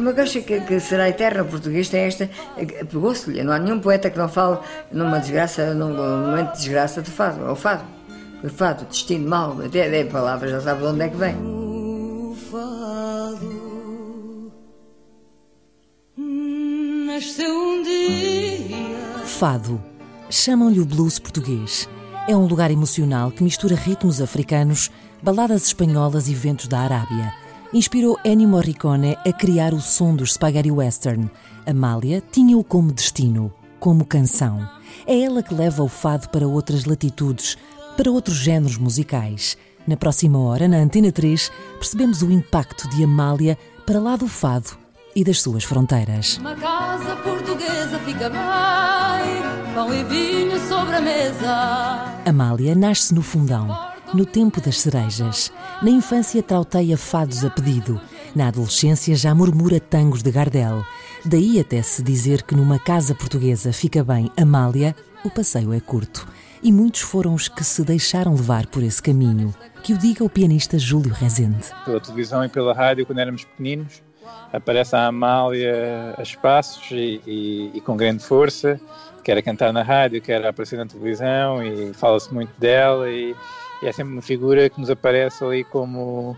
[0.00, 2.30] Uma coisa que, que será eterna, o português tem esta,
[2.90, 4.58] pegou-se-lhe, não há nenhum poeta que não fale
[4.90, 7.84] numa desgraça, num momento de desgraça de fado, é o fado.
[8.42, 11.36] O fado, destino mau, até a palavra já sabe de onde é que vem.
[11.36, 14.52] O fado
[16.16, 19.26] nasceu um dia.
[19.26, 19.82] Fado.
[20.30, 21.86] Chamam-lhe o blues português.
[22.26, 24.90] É um lugar emocional que mistura ritmos africanos,
[25.22, 27.39] baladas espanholas e ventos da Arábia
[27.72, 31.30] inspirou Ennio Morricone a criar o som dos spaghetti western.
[31.66, 34.68] Amália tinha-o como destino, como canção.
[35.06, 37.56] É ela que leva o fado para outras latitudes,
[37.96, 39.56] para outros géneros musicais.
[39.86, 43.56] Na próxima hora, na Antena 3, percebemos o impacto de Amália
[43.86, 44.76] para lá do fado
[45.14, 46.38] e das suas fronteiras.
[46.38, 52.22] Uma casa portuguesa fica bem, pão e vinho sobre a mesa.
[52.26, 55.52] Amália nasce no fundão no tempo das cerejas.
[55.82, 58.00] Na infância trauteia fados a pedido.
[58.34, 60.84] Na adolescência já murmura tangos de Gardel.
[61.24, 66.26] Daí até se dizer que numa casa portuguesa fica bem Amália, o passeio é curto.
[66.62, 69.54] E muitos foram os que se deixaram levar por esse caminho.
[69.82, 71.68] Que o diga o pianista Júlio Rezende.
[71.84, 74.02] Pela televisão e pela rádio, quando éramos pequeninos,
[74.52, 78.80] aparece a Amália a espaços e, e, e com grande força,
[79.24, 83.34] quer cantar na rádio, quer aparecer na televisão e fala-se muito dela e
[83.82, 86.36] e é sempre uma figura que nos aparece ali como,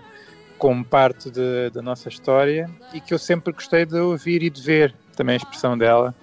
[0.59, 4.63] como parte de, da nossa história e que eu sempre gostei de ouvir e de
[4.63, 6.15] ver também a expressão dela.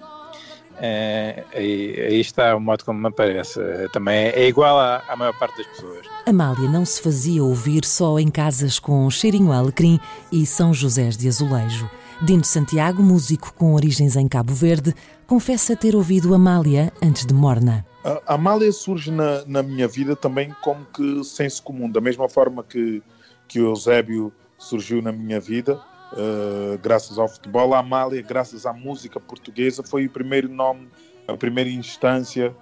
[0.82, 3.60] É, aí, aí, está o modo como me aparece.
[3.92, 6.06] Também é igual à, à, maior parte das pessoas.
[6.24, 10.00] Amália não se fazia ouvir só em casas com cheirinho alecrim
[10.32, 11.88] e São José de azulejo.
[12.22, 14.94] Dino Santiago, músico com origens em Cabo Verde,
[15.26, 17.89] confessa ter ouvido Amália antes de Morna.
[18.02, 22.62] A Amália surge na, na minha vida também como que senso comum, da mesma forma
[22.62, 23.02] que,
[23.46, 25.76] que o Eusébio surgiu na minha vida,
[26.12, 27.74] uh, graças ao futebol.
[27.74, 30.88] A Amália, graças à música portuguesa, foi o primeiro nome,
[31.28, 32.54] a primeira instância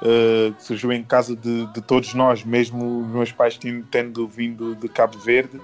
[0.00, 3.58] uh, que surgiu em casa de, de, todos nós, mesmo os meus pais
[3.90, 5.56] tendo vindo de Cabo Verde.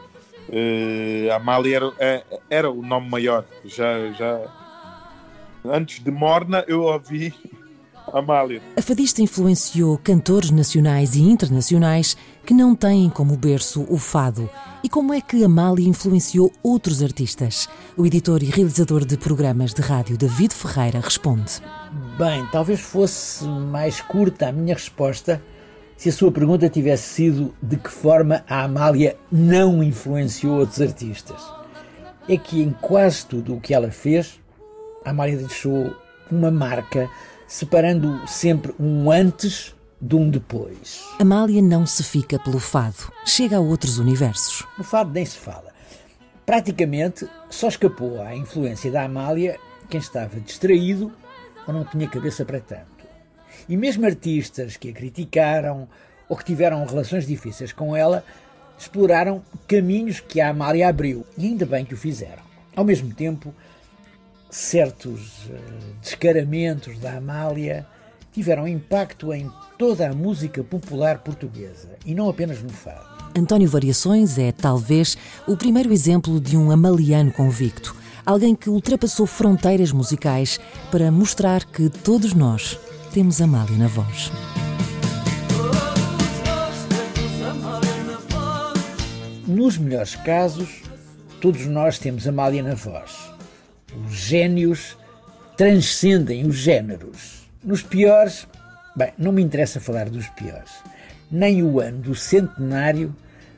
[0.48, 3.44] Uh, a Amália era, é, era o nome maior.
[3.64, 4.40] Já, já
[5.64, 7.32] antes de Morna, eu ouvi
[8.12, 8.60] Amália.
[8.76, 14.48] A fadista influenciou cantores nacionais e internacionais que não têm como berço o fado.
[14.82, 17.68] E como é que Amália influenciou outros artistas?
[17.96, 21.60] O editor e realizador de programas de rádio David Ferreira responde.
[22.18, 25.42] Bem, talvez fosse mais curta a minha resposta
[25.96, 31.42] se a sua pergunta tivesse sido de que forma a Amália não influenciou outros artistas.
[32.26, 34.40] É que em quase tudo o que ela fez,
[35.04, 35.94] a Amália deixou
[36.30, 37.06] uma marca
[37.50, 41.04] separando sempre um antes de um depois.
[41.18, 44.64] Amália não se fica pelo fado, chega a outros universos.
[44.78, 45.72] No fado nem se fala.
[46.46, 49.58] Praticamente só escapou à influência da Amália
[49.88, 51.10] quem estava distraído
[51.66, 53.04] ou não tinha cabeça para tanto.
[53.68, 55.88] E mesmo artistas que a criticaram
[56.28, 58.24] ou que tiveram relações difíceis com ela
[58.78, 62.44] exploraram caminhos que a Amália abriu e ainda bem que o fizeram.
[62.76, 63.52] Ao mesmo tempo,
[64.50, 67.86] certos uh, descaramentos da Amália
[68.32, 73.08] tiveram impacto em toda a música popular portuguesa e não apenas no fado.
[73.36, 75.16] António Variações é, talvez,
[75.46, 77.94] o primeiro exemplo de um amaliano convicto,
[78.26, 80.58] alguém que ultrapassou fronteiras musicais
[80.90, 82.78] para mostrar que todos nós
[83.12, 84.30] temos Amália na voz.
[89.46, 90.82] Nos melhores casos,
[91.40, 93.30] todos nós temos Amália na voz
[93.92, 94.96] os gênios
[95.56, 97.48] transcendem os géneros.
[97.62, 98.46] Nos piores,
[98.96, 100.70] bem, não me interessa falar dos piores.
[101.30, 103.14] Nem o ano do centenário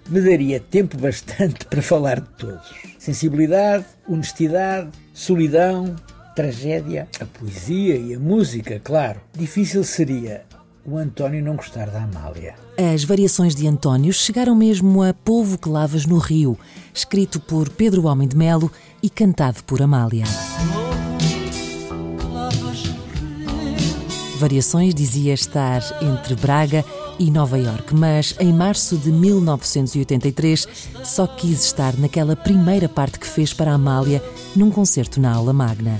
[0.08, 2.74] me daria tempo bastante para falar de todos.
[2.98, 5.94] Sensibilidade, honestidade, solidão,
[6.34, 9.20] tragédia, a poesia e a música, claro.
[9.36, 10.44] Difícil seria
[10.84, 12.54] o António não gostar da Amália.
[12.92, 16.58] As variações de António chegaram mesmo a Povo que Lavas no Rio,
[16.92, 18.70] escrito por Pedro Homem de Melo
[19.02, 20.24] e cantado por Amália.
[24.38, 26.84] Variações dizia estar entre Braga
[27.18, 30.66] e Nova York, mas em março de 1983
[31.04, 34.22] só quis estar naquela primeira parte que fez para Amália
[34.56, 35.98] num concerto na Aula Magna.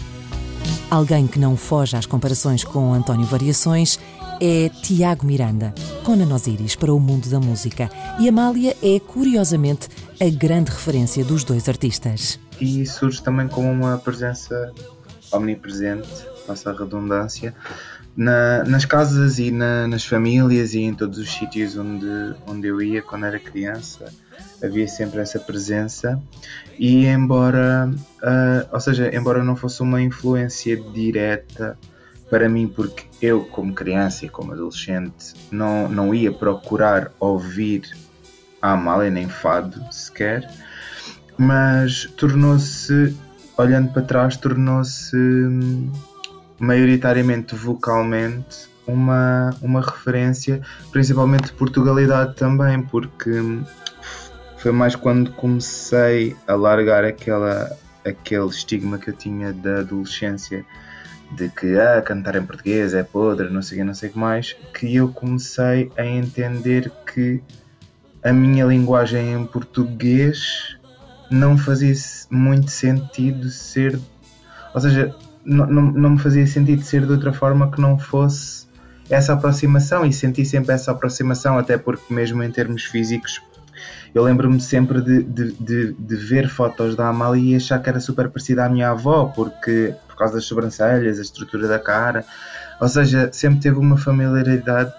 [0.91, 3.99] Alguém que não foge às comparações com António Variações
[4.41, 5.73] é Tiago Miranda,
[6.05, 7.89] com Nanosiris para o mundo da música.
[8.19, 9.89] E Amália é, curiosamente,
[10.21, 12.42] a grande referência dos dois artistas.
[12.61, 14.73] E surge também como uma presença
[15.33, 17.55] omnipresente, passa a redundância,
[18.17, 22.83] na, nas casas e na, nas famílias e em todos os sítios onde, onde eu
[22.83, 24.13] ia quando era criança.
[24.63, 26.21] havia sempre essa presença
[26.79, 27.91] e embora,
[28.23, 31.79] uh, ou seja, embora não fosse uma influência direta
[32.29, 37.83] para mim, porque eu como criança e como adolescente não, não ia procurar ouvir
[38.61, 40.49] a Amália nem fado sequer,
[41.39, 43.17] mas tornou-se,
[43.57, 45.91] olhando para trás, tornou-se hum,
[46.59, 53.31] maioritariamente vocalmente uma, uma referência, principalmente de Portugalidade também, porque
[54.57, 60.65] foi mais quando comecei a largar aquela, aquele estigma que eu tinha da adolescência
[61.33, 64.19] de que ah, cantar em português é podre, não sei o não sei o que
[64.19, 67.43] mais, que eu comecei a entender que
[68.23, 70.77] a minha linguagem em português
[71.35, 71.95] não fazia
[72.31, 73.99] muito sentido ser.
[74.75, 75.15] Ou seja,
[75.45, 78.67] não, não, me fazia sentido ser de outra forma que não fosse
[79.11, 83.43] essa aproximação e senti sempre essa aproximação, até porque, mesmo em termos físicos,
[84.15, 87.99] eu lembro-me sempre de, de, de, de, ver fotos da Amália e achar que era
[87.99, 92.25] super parecida à minha avó, porque por causa das sobrancelhas, a estrutura da cara,
[92.81, 94.93] ou seja, sempre teve uma familiaridade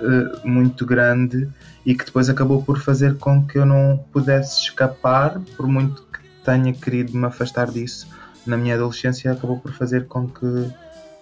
[0.00, 1.48] uh, muito grande
[1.84, 6.20] e que depois acabou por fazer com que eu não pudesse escapar, por muito que
[6.44, 8.08] tenha querido me afastar disso
[8.46, 10.70] na minha adolescência, acabou por fazer com que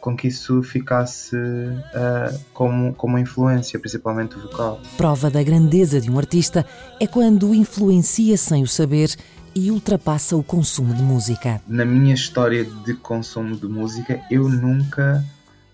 [0.06, 4.80] com que isso ficasse uh, como, como influência, principalmente vocal.
[4.96, 6.64] Prova da grandeza de um artista
[7.00, 9.16] é quando influencia sem o saber
[9.52, 11.60] e ultrapassa o consumo de música.
[11.66, 15.24] Na minha história de consumo de música, eu nunca.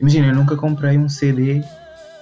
[0.00, 1.62] Imagina, eu nunca comprei um CD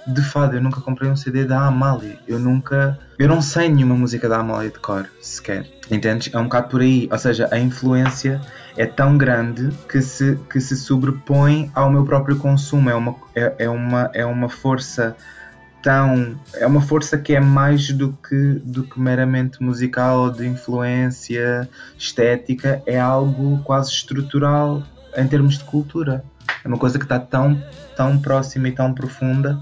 [0.07, 2.17] de fado, eu nunca comprei um CD da Amália.
[2.27, 2.97] Eu nunca.
[3.19, 5.67] Eu não sei nenhuma música da Amália de cor, sequer.
[5.89, 6.33] Entendes?
[6.33, 7.07] É um bocado por aí.
[7.11, 8.41] Ou seja, a influência
[8.75, 12.89] é tão grande que se, que se sobrepõe ao meu próprio consumo.
[12.89, 15.15] É uma, é, é uma, é uma força
[15.83, 16.35] tão.
[16.55, 22.81] É uma força que é mais do que, do que meramente musical de influência estética.
[22.85, 24.81] É algo quase estrutural
[25.15, 26.23] em termos de cultura.
[26.63, 27.61] É uma coisa que está tão,
[27.95, 29.59] tão próxima e tão profunda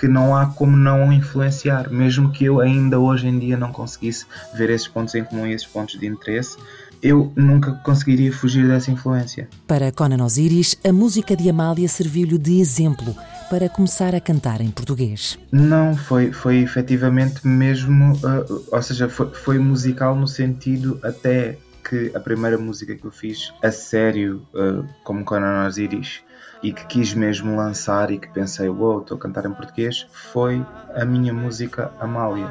[0.00, 4.24] que não há como não influenciar, mesmo que eu ainda hoje em dia não conseguisse
[4.54, 6.56] ver esses pontos em comum e esses pontos de interesse,
[7.02, 9.46] eu nunca conseguiria fugir dessa influência.
[9.66, 13.14] Para Conan Osiris, a música de Amália serviu-lhe de exemplo
[13.50, 15.38] para começar a cantar em português.
[15.52, 22.10] Não, foi, foi efetivamente mesmo, uh, ou seja, foi, foi musical no sentido até que
[22.14, 26.22] a primeira música que eu fiz a sério, uh, como Conan Osiris,
[26.62, 30.06] e que quis mesmo lançar e que pensei, uou, wow, estou a cantar em português,
[30.32, 30.64] foi
[30.94, 32.50] a minha música Amália.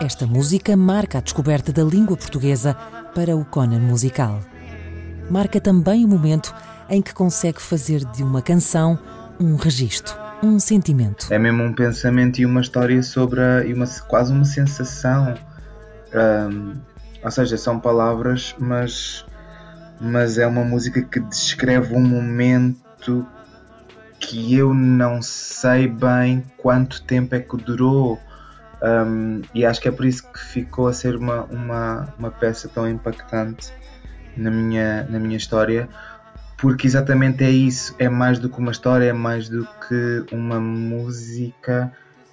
[0.00, 2.74] Esta música marca a descoberta da língua portuguesa
[3.14, 4.40] para o Conan musical.
[5.30, 6.54] Marca também o momento
[6.88, 8.98] em que consegue fazer de uma canção
[9.38, 11.26] um registro, um sentimento.
[11.30, 15.34] É mesmo um pensamento e uma história sobre a, e uma, quase uma sensação.
[16.14, 16.74] Um,
[17.22, 19.24] ou seja, são palavras, mas
[20.02, 23.24] mas é uma música que descreve um momento
[24.18, 28.18] que eu não sei bem quanto tempo é que durou.
[28.82, 32.68] Um, e acho que é por isso que ficou a ser uma, uma, uma peça
[32.68, 33.72] tão impactante
[34.36, 35.88] na minha, na minha história,
[36.58, 40.58] porque exatamente é isso, é mais do que uma história, é mais do que uma
[40.58, 41.92] música,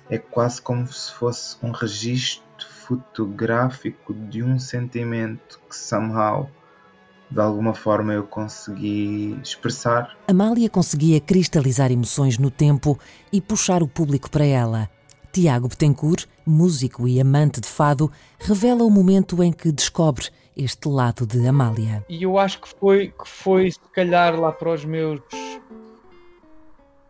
[0.09, 6.49] é quase como se fosse um registro fotográfico de um sentimento que somehow
[7.29, 10.17] de alguma forma eu consegui expressar.
[10.27, 12.97] Amália conseguia cristalizar emoções no tempo
[13.31, 14.89] e puxar o público para ela.
[15.31, 21.25] Tiago Betancourt, músico e amante de fado, revela o momento em que descobre este lado
[21.27, 22.03] de Amália.
[22.09, 25.21] E eu acho que foi, que foi se calhar lá para os meus.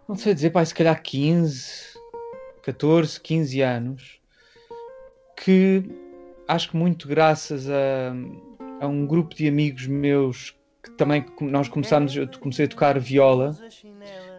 [0.08, 1.98] Não sei dizer, pai, se calhar 15,
[2.62, 4.20] 14, 15 anos,
[5.38, 5.84] que
[6.48, 8.14] acho que muito graças a
[8.80, 13.58] a um grupo de amigos meus que também nós começámos, eu comecei a tocar viola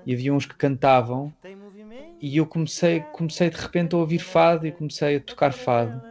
[0.07, 1.33] e havia uns que cantavam
[2.21, 6.03] e eu comecei, comecei de repente a ouvir fado e comecei a tocar fado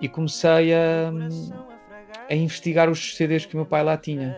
[0.00, 1.12] e comecei a,
[2.28, 4.36] a investigar os CDs que o meu pai lá tinha.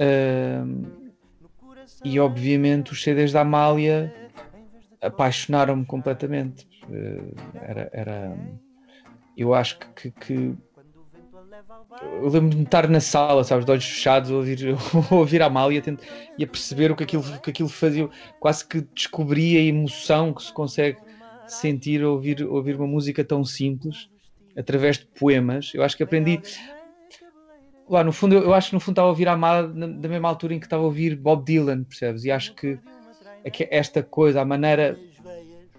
[0.00, 1.06] Uh,
[2.04, 4.12] e obviamente os CDs da Amália
[5.00, 6.66] apaixonaram-me completamente.
[6.88, 8.36] Uh, era, era,
[9.36, 10.54] eu acho que, que,
[12.02, 14.58] eu lembro-me de estar na sala, sabes, de olhos fechados, a ouvir,
[15.10, 15.82] ouvir a Amália
[16.38, 18.08] e a perceber o que aquilo, que aquilo fazia.
[18.40, 20.98] Quase que descobri a emoção que se consegue
[21.46, 24.08] sentir ouvir, ouvir uma música tão simples
[24.56, 25.72] através de poemas.
[25.74, 26.40] Eu acho que aprendi.
[27.88, 30.28] Lá, no fundo, eu acho que no fundo estava a ouvir a Amália da mesma
[30.28, 32.24] altura em que estava a ouvir Bob Dylan, percebes?
[32.24, 32.78] E acho que,
[33.44, 34.98] é que esta coisa, a maneira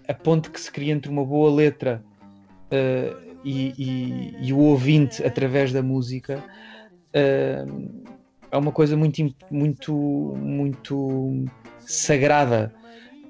[0.08, 2.02] a ponte que se cria entre uma boa letra
[2.72, 6.42] uh, e, e, e, o ouvinte através da música
[7.14, 8.02] uh,
[8.50, 9.94] é uma coisa muito, muito,
[10.36, 11.44] muito
[11.80, 12.74] sagrada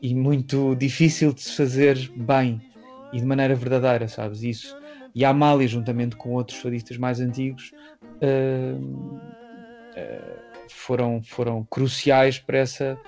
[0.01, 2.61] e muito difícil de se fazer bem
[3.13, 4.43] e de maneira verdadeira, sabes?
[4.43, 4.77] Isso.
[5.15, 7.73] E a Amália, juntamente com outros fadistas mais antigos,
[8.23, 12.99] uh, uh, foram, foram cruciais para essa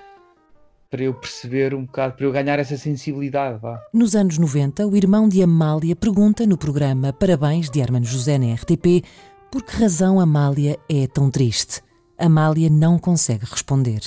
[0.91, 3.57] para eu perceber um bocado, para eu ganhar essa sensibilidade.
[3.59, 3.81] Vá.
[3.93, 8.53] Nos anos 90, o irmão de Amália pergunta no programa Parabéns de Hermano José na
[8.53, 9.05] RTP
[9.49, 11.81] por que razão Amália é tão triste.
[12.17, 14.01] Amália não consegue responder.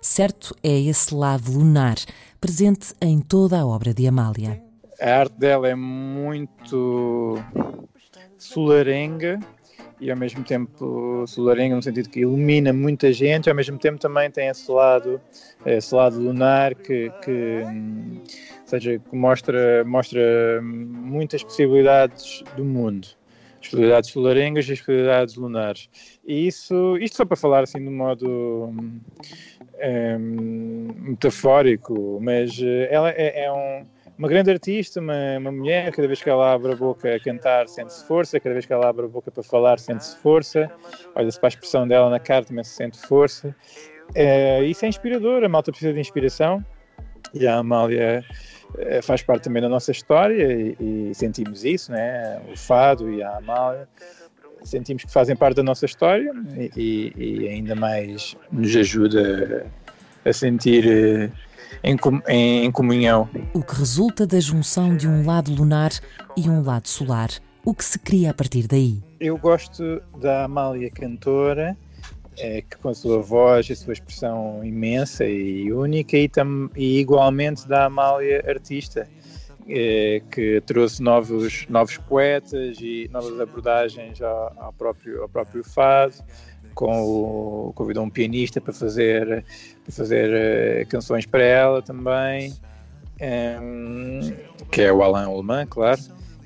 [0.00, 1.96] Certo é esse lado lunar,
[2.40, 4.62] presente em toda a obra de Amália.
[4.98, 7.36] A arte dela é muito
[8.38, 9.38] solarenga
[10.00, 14.30] e ao mesmo tempo solarenga no sentido que ilumina muita gente, ao mesmo tempo também
[14.30, 15.20] tem esse lado,
[15.66, 17.62] esse lado lunar que, que
[18.64, 23.08] seja, que mostra, mostra muitas possibilidades do mundo.
[23.60, 25.90] As possibilidades solarengas e as possibilidades lunares.
[26.26, 29.00] E isso, isto só para falar assim de modo um,
[31.10, 33.84] metafórico, mas eh, ela é, é um
[34.20, 37.66] uma grande artista, uma, uma mulher, cada vez que ela abre a boca a cantar
[37.66, 40.70] sente-se força, cada vez que ela abre a boca para falar sente-se força,
[41.14, 43.56] olha-se para a expressão dela na cara também se sente força.
[44.14, 46.62] É, isso é inspirador, a malta precisa de inspiração
[47.32, 48.22] e a Amália
[48.76, 52.42] é, faz parte também da nossa história e, e, sentimos isso, né?
[52.52, 53.88] o fado e a Amália
[54.62, 56.30] sentimos que fazem parte da nossa história
[56.76, 59.66] e, e ainda mais nos ajuda
[60.26, 61.30] a sentir eh,
[61.82, 61.96] em,
[62.64, 63.28] em comunhão.
[63.54, 65.90] O que resulta da junção de um lado lunar
[66.36, 67.30] e um lado solar.
[67.64, 69.02] O que se cria a partir daí?
[69.18, 71.76] Eu gosto da Amália cantora,
[72.38, 76.70] é, que com a sua voz e a sua expressão imensa e única, e, tam,
[76.74, 79.06] e igualmente da Amália artista,
[79.68, 86.14] é, que trouxe novos, novos poetas e novas abordagens ao, ao próprio, ao próprio fado
[86.80, 89.44] com o, convidou um pianista para fazer,
[89.84, 92.54] para fazer uh, canções para ela também,
[93.20, 94.34] um, ehm,
[94.70, 96.00] que é o Alain Alemã, claro.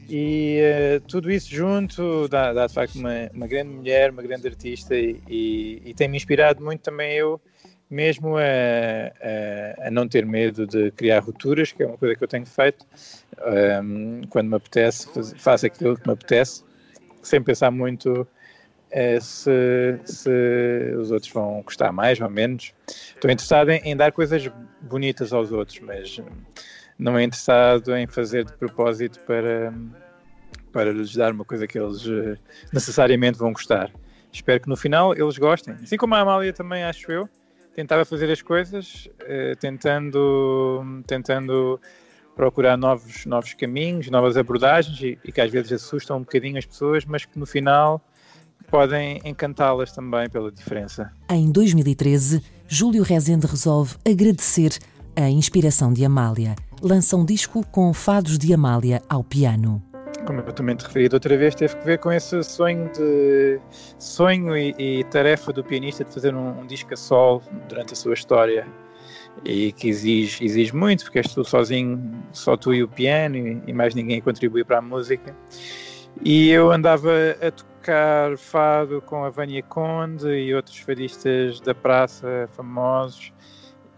[0.08, 4.48] E uh, tudo isso junto dá, dá de facto uma, uma, grande mulher, uma grande
[4.48, 7.40] artista e, e, e tem-me inspirado muito também eu
[7.88, 12.24] mesmo a, a, a, não ter medo de criar rupturas, que é uma coisa que
[12.24, 12.84] eu tenho feito.
[13.40, 16.64] Um, ehm, quando me apetece, faço aquilo que me apetece,
[17.22, 18.26] sem pensar muito
[18.96, 20.30] é se, se
[20.96, 22.72] os outros vão gostar mais ou menos.
[22.86, 24.48] Estou interessado em, em, dar coisas
[24.82, 26.20] bonitas aos outros, mas
[26.96, 29.74] não é interessado em fazer de propósito para,
[30.72, 32.38] para lhes dar uma coisa que eles eh,
[32.72, 33.90] necessariamente vão gostar.
[34.32, 35.74] Espero que no final eles gostem.
[35.82, 37.28] Assim como a Amália também, acho eu,
[37.74, 41.80] tentava fazer as coisas eh, tentando, tentando
[42.36, 46.64] procurar novos, novos caminhos, novas abordagens e, e que às vezes assustam um bocadinho as
[46.64, 48.00] pessoas, mas que no final
[48.74, 51.08] podem encantá-las também pela diferença.
[51.30, 54.76] Em 2013, Júlio Rezende resolve agradecer
[55.14, 56.56] a inspiração de Amália.
[56.82, 59.80] Lança um disco com fados de Amália ao piano.
[60.26, 63.60] Como eu também te referi outra vez, teve que ver com esse sonho de
[64.00, 67.96] sonho e, e tarefa do pianista de fazer um, um, disco a sol durante a
[67.96, 68.66] sua história
[69.44, 72.02] e que exige, exige muito, porque és tu sozinho,
[72.32, 75.32] só tu e o piano e, e mais ninguém contribui para a música.
[76.24, 77.73] E eu andava a tocar
[78.36, 83.32] fado com a Vânia Conde e outros fadistas da praça famosos.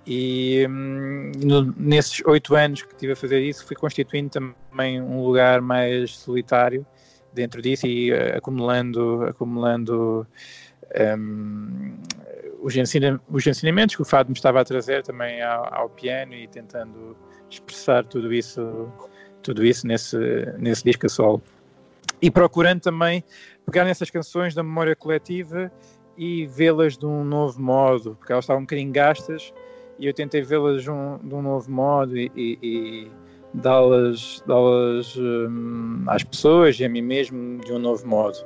[0.07, 5.23] E hum, no, nesses oito anos que estive a fazer isso, fui constituindo também um
[5.23, 6.87] lugar mais solitário
[7.33, 10.26] dentro disso e uh, acumulando, acumulando
[11.19, 11.97] um,
[12.62, 16.35] os, ensina, os ensinamentos que o fado me estava a trazer também ao, ao piano
[16.35, 17.16] e tentando
[17.50, 18.93] expressar tudo isso,
[19.43, 20.16] tudo isso nesse,
[20.59, 21.43] nesse disco a solo
[22.21, 23.23] e procurando também
[23.66, 25.70] pegar nessas canções da memória coletiva
[26.16, 29.52] e vê-las de um novo modo, porque elas estavam um bocadinho gastas
[29.99, 33.11] e eu tentei vê-las de, um, de um, novo modo e, e, e
[33.52, 38.38] dá-las dá hum, às pessoas e a mim mesmo de um novo modo.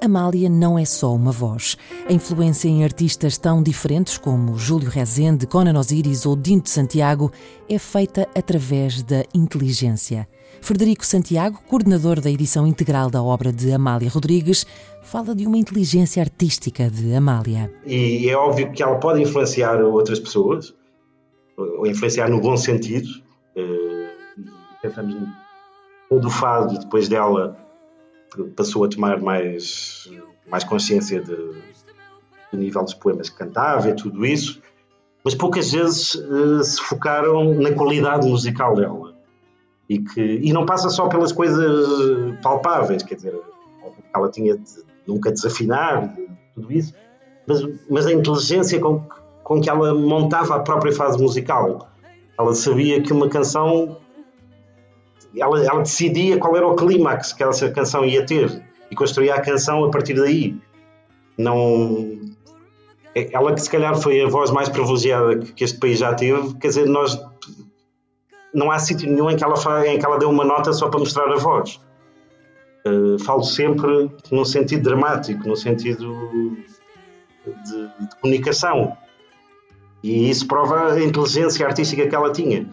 [0.00, 1.76] Amália não é só uma voz.
[2.08, 7.32] A influência em artistas tão diferentes como Júlio Rezende, Conan Osiris ou Dinto Santiago
[7.68, 10.28] é feita através da inteligência.
[10.66, 14.66] Frederico Santiago, coordenador da edição integral da obra de Amália Rodrigues,
[15.00, 17.72] fala de uma inteligência artística de Amália.
[17.86, 20.74] E é óbvio que ela pode influenciar outras pessoas,
[21.56, 23.06] ou influenciar no bom sentido.
[23.54, 24.10] Eh,
[24.82, 25.28] pensamos no
[26.08, 27.56] todo o fado depois dela
[28.56, 30.10] passou a tomar mais,
[30.50, 31.36] mais consciência de,
[32.50, 34.60] do nível dos poemas que cantava e tudo isso,
[35.22, 39.05] mas poucas vezes uh, se focaram na qualidade musical dela.
[39.88, 43.40] E que e não passa só pelas coisas palpáveis, quer dizer,
[44.14, 44.64] ela tinha de
[45.06, 46.94] nunca desafinar, de, tudo isso,
[47.46, 49.02] mas, mas a inteligência com,
[49.44, 51.88] com que ela montava a própria fase musical.
[52.38, 53.96] Ela sabia que uma canção
[55.40, 59.40] ela, ela decidia qual era o clímax que essa canção ia ter e construía a
[59.40, 60.56] canção a partir daí.
[61.36, 62.18] Não.
[63.14, 66.54] É, ela que se calhar foi a voz mais privilegiada que este país já teve,
[66.54, 67.18] quer dizer, nós.
[68.54, 69.54] Não há sítio nenhum em que, ela,
[69.86, 71.80] em que ela deu uma nota só para mostrar a voz.
[72.86, 76.56] Uh, falo sempre no sentido dramático, no sentido
[77.44, 78.96] de, de comunicação.
[80.02, 82.66] E isso prova a inteligência artística que ela tinha.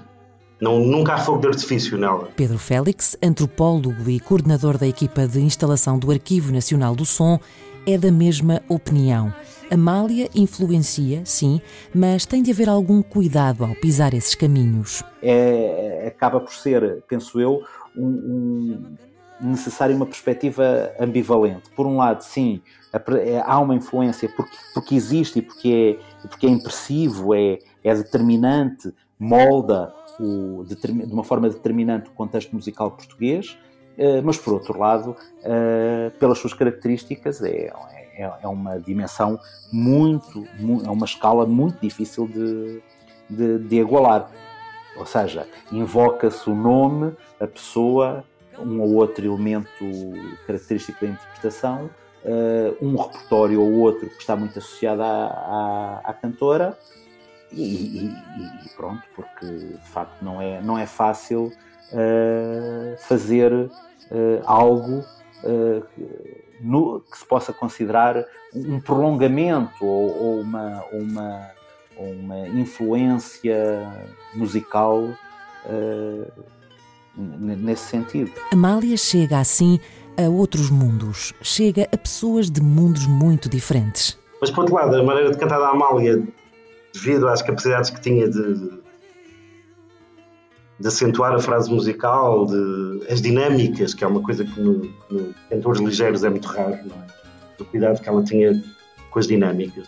[0.62, 2.30] Não, nunca há fogo de artifício nela.
[2.36, 7.40] Pedro Félix, antropólogo e coordenador da equipa de instalação do Arquivo Nacional do Som,
[7.86, 9.34] é da mesma opinião.
[9.72, 11.62] Amália influencia, sim,
[11.94, 15.04] mas tem de haver algum cuidado ao pisar esses caminhos.
[15.22, 17.64] É, acaba por ser, penso eu,
[17.96, 18.96] um,
[19.42, 21.70] um necessário uma perspectiva ambivalente.
[21.76, 22.62] Por um lado, sim,
[22.94, 27.96] é, há uma influência porque, porque existe e porque é, porque é impressivo, é, é
[27.96, 30.76] determinante, molda o, de,
[31.12, 33.58] uma forma determinante o contexto musical português,
[34.24, 37.72] mas por outro lado, eh, pelas suas características, é,
[38.16, 39.40] é, é uma dimensão
[39.72, 40.46] muito,
[40.86, 42.82] é uma escala muito difícil de,
[43.30, 44.30] de, de igualar.
[44.98, 48.24] Ou seja, invoca-se o nome, a pessoa,
[48.60, 49.84] um ou outro elemento
[50.46, 51.90] característico da interpretação,
[52.26, 56.78] eh, um repertório ou outro que está muito associado à, à, à cantora,
[57.52, 58.06] e, e,
[58.66, 61.52] e, pronto, porque de facto não é, não é fácil
[61.92, 63.70] uh, fazer uh,
[64.46, 65.04] algo
[65.44, 65.84] uh,
[66.62, 68.26] no, que se possa considerar
[68.56, 71.50] um prolongamento ou, ou uma, uma,
[71.98, 73.90] uma influência
[74.36, 75.10] musical
[77.18, 78.32] nesse sentido.
[78.52, 79.80] Amália chega assim
[80.18, 84.18] a outros mundos, chega a pessoas de mundos muito diferentes.
[84.40, 86.22] Mas por outro lado, a maneira de cantar da Amália
[86.94, 88.83] devido às capacidades que tinha de,
[90.80, 95.34] de acentuar a frase musical, de, as dinâmicas, que é uma coisa que no, no
[95.50, 97.62] cantores ligeiros é muito raro, não é?
[97.62, 98.62] O cuidado que ela tinha
[99.10, 99.88] com as dinâmicas.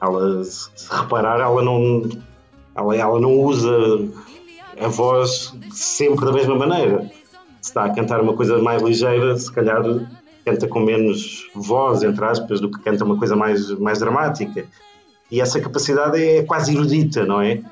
[0.00, 2.08] Ela, se, reparar, ela não,
[2.74, 3.76] ela, ela não usa
[4.80, 7.10] a voz sempre da mesma maneira.
[7.60, 9.82] Se está a cantar uma coisa mais ligeira, se calhar
[10.44, 14.66] canta com menos voz, entre aspas, do que canta uma coisa mais, mais dramática.
[15.30, 17.62] E essa capacidade é quase erudita, não é?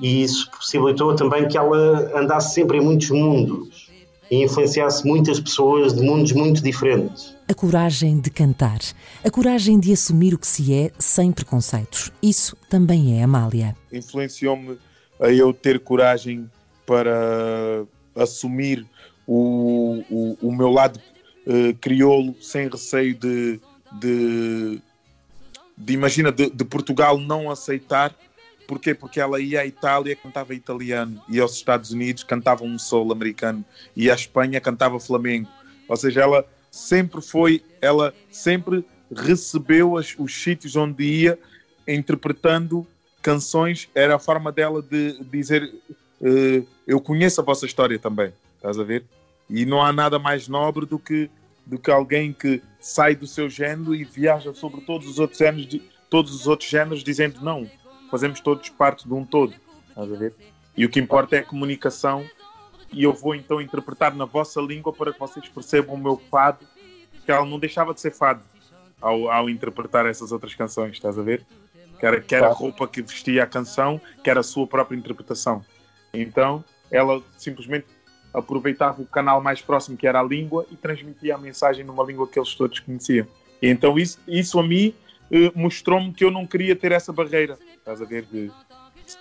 [0.00, 3.90] E isso possibilitou também que ela andasse sempre em muitos mundos
[4.30, 7.34] e influenciasse muitas pessoas de mundos muito diferentes.
[7.48, 8.80] A coragem de cantar,
[9.24, 12.12] a coragem de assumir o que se é sem preconceitos.
[12.22, 13.76] Isso também é Amália.
[13.92, 14.78] Influenciou-me
[15.20, 16.50] a eu ter coragem
[16.84, 18.84] para assumir
[19.26, 21.00] o, o, o meu lado
[21.46, 23.60] uh, crioulo sem receio de,
[24.00, 24.82] de
[25.76, 28.14] de imagina de, de, Portugal não aceitar
[28.66, 28.94] porquê?
[28.94, 31.22] Porque ela ia à Itália cantava italiano.
[31.28, 33.64] E aos Estados Unidos cantava um soul americano.
[33.94, 35.48] E à Espanha cantava flamengo
[35.88, 41.38] ou seja ela sempre foi ela sempre recebeu as, os sítios onde ia
[41.86, 42.86] interpretando
[43.22, 43.88] canções.
[43.94, 45.62] Era a forma dela de dizer
[46.20, 48.32] uh, eu conheço a vossa história também.
[48.56, 49.04] Estás a ver?
[49.48, 51.30] E não há nada mais nobre do que
[51.64, 55.80] do que alguém que sai do seu género e viaja sobre todos os outros géneros,
[56.08, 57.68] todos os outros géneros dizendo não,
[58.10, 59.54] fazemos todos parte de um todo.
[59.88, 60.34] Estás a ver?
[60.76, 62.24] E o que importa é a comunicação
[62.92, 66.66] e eu vou então interpretar na vossa língua para que vocês percebam o meu fado,
[67.24, 68.42] que ela não deixava de ser fado
[69.00, 71.44] ao, ao interpretar essas outras canções, estás a ver?
[71.98, 74.96] Que era, que era a roupa que vestia a canção, que era a sua própria
[74.96, 75.64] interpretação.
[76.12, 77.86] Então, ela simplesmente
[78.32, 82.28] aproveitava o canal mais próximo, que era a língua, e transmitia a mensagem numa língua
[82.28, 83.26] que eles todos conheciam.
[83.62, 84.94] E então isso, isso a mim
[85.54, 87.58] mostrou-me que eu não queria ter essa barreira.
[87.78, 88.24] Estás a ver?
[88.30, 88.50] De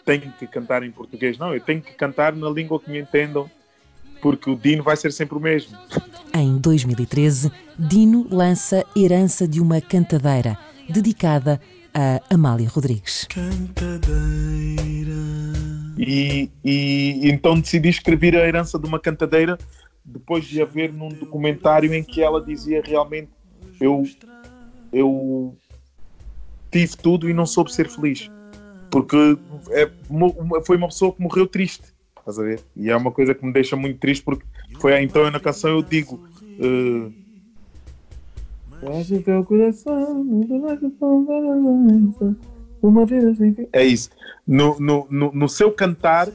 [0.03, 1.37] tenho que cantar em português.
[1.37, 3.49] Não, eu tenho que cantar na língua que me entendam,
[4.21, 5.77] porque o Dino vai ser sempre o mesmo.
[6.33, 10.57] Em 2013, Dino lança Herança de uma Cantadeira,
[10.89, 11.61] dedicada
[11.93, 13.27] a Amália Rodrigues.
[13.29, 14.15] Cantadeira.
[15.97, 19.57] E, e então decidi escrever a herança de uma cantadeira
[20.03, 23.29] depois de haver num documentário em que ela dizia realmente
[23.79, 24.03] eu
[24.91, 25.55] eu
[26.79, 28.29] tive tudo e não soube ser feliz
[28.91, 29.37] porque
[29.71, 29.89] é,
[30.65, 32.61] foi uma pessoa que morreu triste estás a ver?
[32.75, 34.45] e é uma coisa que me deixa muito triste porque
[34.79, 36.15] foi então na canção eu digo
[36.59, 37.25] uh.
[43.73, 44.09] É isso.
[44.45, 46.27] No, no, no, no seu cantar,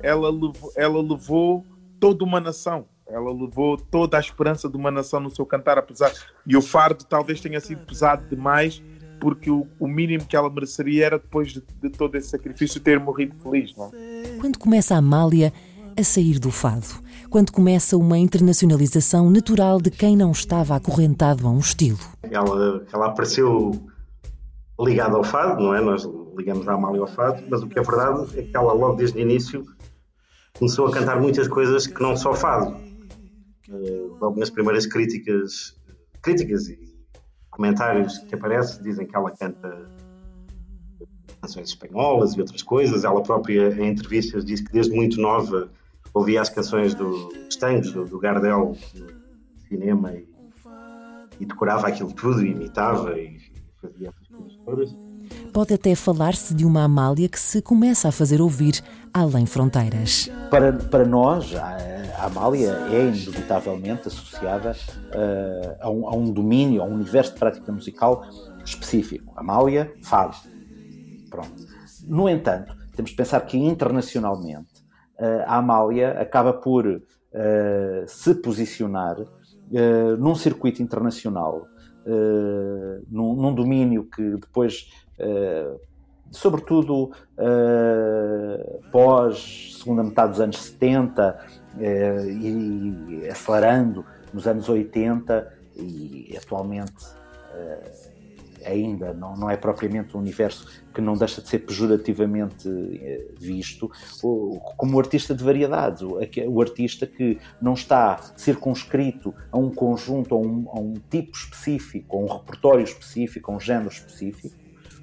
[0.00, 1.66] ela levou, ela levou
[2.00, 2.86] toda uma nação.
[3.06, 6.12] Ela levou toda a esperança de uma nação no seu cantar, apesar.
[6.46, 8.82] E o fardo talvez tenha sido pesado demais,
[9.20, 12.98] porque o, o mínimo que ela mereceria era, depois de, de todo esse sacrifício, ter
[12.98, 13.76] morrido feliz.
[13.76, 13.90] Não?
[13.94, 14.38] É?
[14.40, 15.52] Quando começa a Amália
[15.96, 16.86] a sair do fado,
[17.28, 21.98] quando começa uma internacionalização natural de quem não estava acorrentado a um estilo.
[22.30, 23.72] Ela, ela apareceu
[24.80, 25.80] ligada ao fado, não é?
[25.80, 28.94] Nós ligamos a Amália ao fado, mas o que é verdade é que ela, logo
[28.94, 29.66] desde o início,
[30.56, 32.76] começou a cantar muitas coisas que não só fado.
[33.68, 35.76] Uh, logo nas primeiras críticas,
[36.22, 36.87] críticas e
[37.58, 39.90] comentários que aparecem, dizem que ela canta
[41.42, 43.04] canções espanholas e outras coisas.
[43.04, 45.68] Ela própria, em entrevistas, diz que desde muito nova
[46.14, 50.28] ouvia as canções do, dos tangos, do, do Gardel, do cinema, e,
[51.40, 53.40] e decorava aquilo tudo, e imitava e
[53.82, 54.96] fazia essas coisas todas.
[55.52, 58.80] Pode até falar-se de uma Amália que se começa a fazer ouvir
[59.12, 60.30] além fronteiras.
[60.48, 61.52] Para, para nós,
[62.18, 67.38] a Amália é indubitavelmente associada uh, a, um, a, um, domínio, a um universo de
[67.38, 68.24] prática musical
[68.64, 69.32] específico.
[69.36, 70.36] Amália, fado.
[71.30, 71.54] Pronto.
[72.06, 74.82] No entanto, temos de pensar que internacionalmente
[75.18, 77.00] uh, a Amália acaba por uh,
[78.06, 79.16] se posicionar
[80.18, 81.66] num circuito internacional
[83.10, 84.90] num, num, domínio que depois,
[86.30, 91.38] sobretudo uh, pós segunda metade dos anos 70
[91.78, 96.92] e, e acelerando nos anos 80 e atualmente
[98.64, 102.68] ainda não, não é propriamente um universo que não deixa de ser pejorativamente
[103.02, 103.90] eh, visto
[104.76, 110.68] como artista de variedades, o artista que não está circunscrito a um conjunto, a um,
[110.72, 114.56] a um tipo específico, a um repertório específico, a um género específico,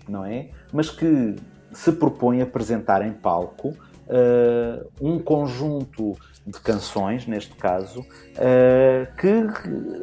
[0.08, 0.49] não é?
[0.71, 1.36] Mas que
[1.71, 9.47] se propõe a apresentar em palco uh, um conjunto de canções, neste caso, uh, que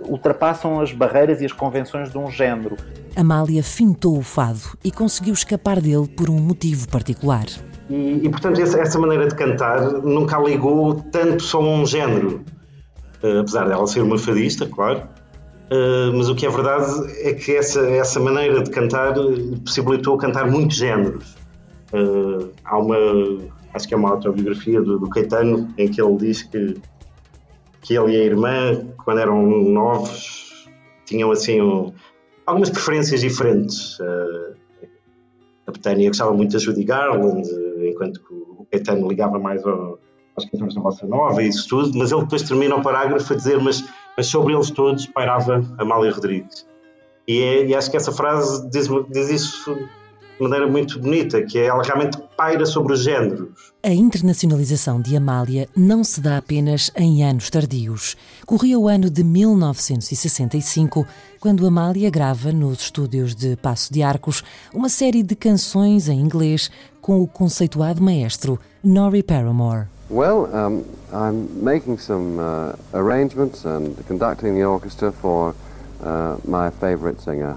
[0.09, 2.77] ultrapassam as barreiras e as convenções de um género.
[3.15, 7.47] Amália fintou o fado e conseguiu escapar dele por um motivo particular.
[7.89, 12.45] E, e portanto, essa maneira de cantar nunca a ligou tanto só a um género.
[13.23, 15.03] Uh, apesar dela ser uma fadista, claro.
[15.71, 19.15] Uh, mas o que é verdade é que essa, essa maneira de cantar
[19.65, 21.37] possibilitou cantar muitos géneros.
[21.93, 22.97] Uh, há uma
[23.75, 26.77] acho que é uma autobiografia do, do Caetano, em que ele diz que,
[27.81, 30.69] que ele e a irmã, quando eram novos,
[31.07, 31.93] tinham assim um,
[32.47, 33.99] algumas preferências diferentes.
[33.99, 34.55] Uh,
[35.67, 37.49] a Betânia gostava muito da Judy Garland,
[37.87, 39.99] enquanto que o Caetano ligava mais ao,
[40.37, 43.37] aos cantores da Bossa Nova e isso tudo, mas ele depois termina o parágrafo a
[43.37, 43.85] dizer mas,
[44.17, 46.67] mas sobre eles todos pairava Amália Rodrigues.
[47.27, 49.77] E, é, e acho que essa frase diz, diz isso
[50.43, 53.73] de maneira muito bonita, que é ela realmente paira sobre os géneros.
[53.83, 58.17] A internacionalização de Amália não se dá apenas em anos tardios.
[58.45, 61.07] Corria o ano de 1965,
[61.41, 64.43] quando Amália grava nos estúdios de Passo de Arcos
[64.75, 69.87] uma série de canções em inglês com o conceituado maestro Norrie Paramore.
[70.11, 75.55] Well, um, I'm making some uh, arrangements and conducting the orchestra for
[76.03, 77.57] uh, my favorite singer.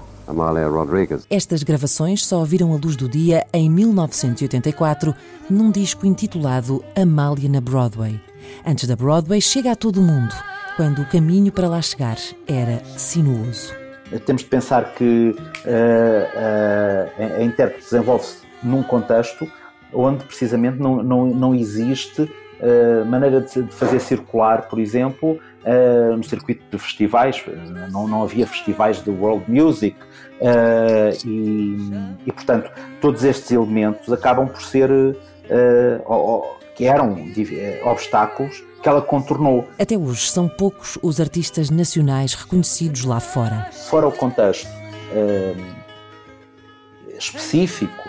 [1.30, 5.14] Estas gravações só viram a luz do dia em 1984,
[5.48, 8.20] num disco intitulado Amália na Broadway.
[8.66, 10.34] Antes da Broadway, chega a todo o mundo,
[10.76, 13.72] quando o caminho para lá chegar era sinuoso.
[14.24, 15.40] Temos de pensar que uh,
[17.34, 19.50] uh, a intérprete desenvolve-se num contexto
[19.92, 26.24] onde precisamente não, não, não existe uh, maneira de fazer circular, por exemplo, uh, no
[26.24, 27.42] circuito de festivais,
[27.90, 29.96] não, não havia festivais de world music
[30.40, 31.76] uh, e,
[32.26, 34.88] e, portanto, todos estes elementos acabam por ser,
[36.74, 37.16] que eram
[37.84, 39.66] obstáculos que ela contornou.
[39.78, 43.68] Até hoje são poucos os artistas nacionais reconhecidos lá fora.
[43.72, 44.68] Fora o contexto
[47.16, 48.08] específico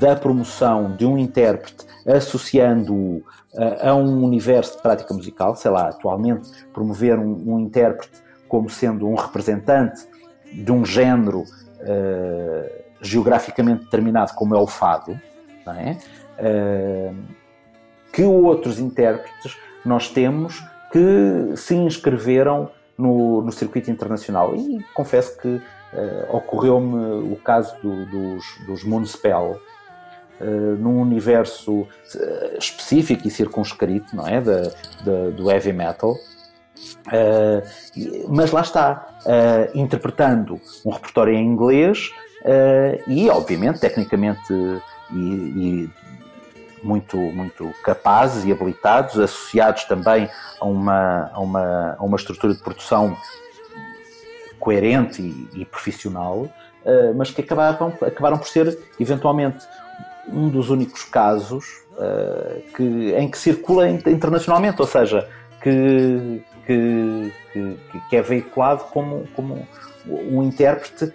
[0.00, 3.22] da promoção de um intérprete associando-o
[3.56, 8.68] a, a um universo de prática musical, sei lá, atualmente promover um, um intérprete como
[8.68, 10.06] sendo um representante
[10.52, 15.18] de um género uh, geograficamente determinado, como é o fado,
[15.66, 15.96] é?
[16.38, 17.16] uh,
[18.12, 20.62] que outros intérpretes nós temos
[20.92, 24.54] que se inscreveram no, no circuito internacional.
[24.54, 25.62] E confesso que uh,
[26.36, 29.60] ocorreu-me o caso do, dos, dos Moonspell,
[30.40, 31.88] uh, num universo uh,
[32.58, 34.40] específico e circunscrito, não é?
[34.40, 34.62] Da,
[35.04, 36.16] da do heavy metal.
[37.06, 37.62] Uh,
[38.28, 39.20] mas lá está,
[39.74, 42.10] interpretando um repertório em inglês
[43.06, 44.52] e, obviamente, tecnicamente
[45.10, 45.90] e, e
[46.82, 50.28] muito, muito capazes e habilitados, associados também
[50.60, 53.16] a uma, a uma, a uma estrutura de produção
[54.58, 56.48] coerente e, e profissional,
[57.16, 59.64] mas que acabaram, acabaram por ser, eventualmente,
[60.28, 65.28] um dos únicos casos uh, que, em que circula internacionalmente, ou seja,
[65.62, 67.32] que, que,
[68.10, 69.66] que, é veiculado como, como
[70.06, 71.12] um intérprete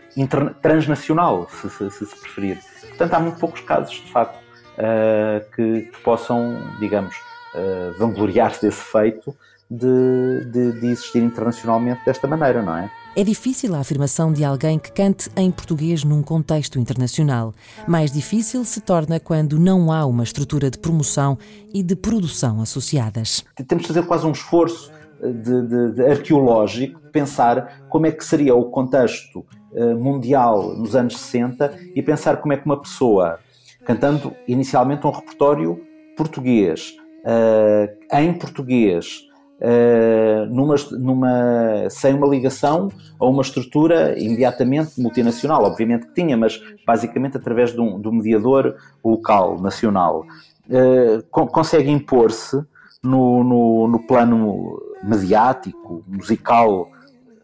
[0.61, 2.59] transnacional, se, se, se, preferir.
[2.89, 7.15] Portanto, há muito poucos casos, de facto, uh, que, que, possam, digamos,
[7.55, 9.35] uh, vangloriar-se desse feito
[9.69, 12.89] de, de, de existir internacionalmente desta maneira, não é?
[13.19, 17.53] É difícil a afirmação de alguém que cante em português num contexto internacional.
[17.86, 21.38] Mais difícil se torna quando não há uma estrutura de promoção
[21.73, 23.43] e de produção associadas.
[23.67, 24.89] Temos de fazer quase um esforço
[25.21, 31.17] de, de, de arqueológico pensar como é que seria o contexto uh, mundial nos anos
[31.17, 33.38] 60 e pensar como é que uma pessoa
[33.84, 35.77] cantando inicialmente um repertório
[36.15, 36.93] português
[37.25, 39.27] uh, em português
[39.61, 42.87] Uh, numa, numa, sem uma ligação
[43.19, 48.13] a uma estrutura imediatamente multinacional, obviamente que tinha, mas basicamente através de um, de um
[48.13, 50.23] mediador local, nacional,
[50.69, 52.63] uh, consegue impor-se
[53.03, 56.89] no, no, no plano mediático, musical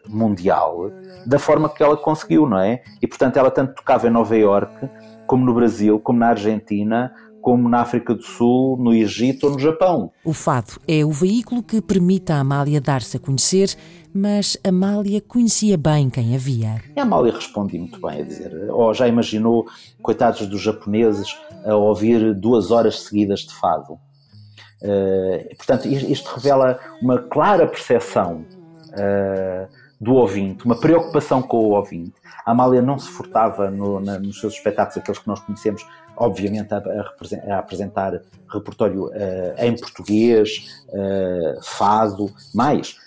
[0.08, 0.92] mundial,
[1.26, 2.82] da forma que ela conseguiu, não é?
[3.02, 4.88] E portanto ela tanto tocava em Nova Iorque,
[5.26, 7.12] como no Brasil, como na Argentina,
[7.46, 10.12] como na África do Sul, no Egito ou no Japão.
[10.24, 13.78] O fado é o veículo que permite a Amália dar-se a conhecer,
[14.12, 16.82] mas Amália conhecia bem quem havia.
[16.98, 19.68] A Amália respondia muito bem a dizer, ou oh, já imaginou,
[20.02, 23.94] coitados dos japoneses, a ouvir duas horas seguidas de fado.
[24.82, 28.44] Uh, portanto, isto revela uma clara percepção
[28.90, 29.68] uh,
[30.02, 32.14] do ouvinte, uma preocupação com o ouvinte.
[32.44, 35.86] A Amália não se furtava no, na, nos seus espetáculos, aqueles que nós conhecemos,
[36.18, 39.12] obviamente a, a, apresentar repertório uh,
[39.58, 40.84] em português,
[41.64, 42.98] fado, mais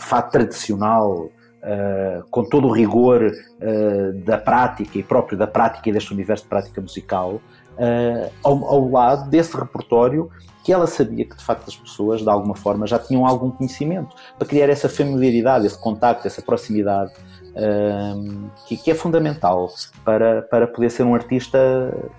[0.00, 5.92] fado tradicional, Uh, com todo o rigor uh, da prática e próprio da prática e
[5.92, 7.40] deste universo de prática musical,
[7.78, 10.30] uh, ao, ao, lado desse repertório
[10.62, 14.14] que ela sabia que de facto as pessoas de alguma forma já tinham algum conhecimento.
[14.38, 17.12] Para criar essa familiaridade, esse contacto, essa proximidade
[17.58, 19.68] um, que, que, é fundamental
[20.04, 21.58] para, para poder ser um artista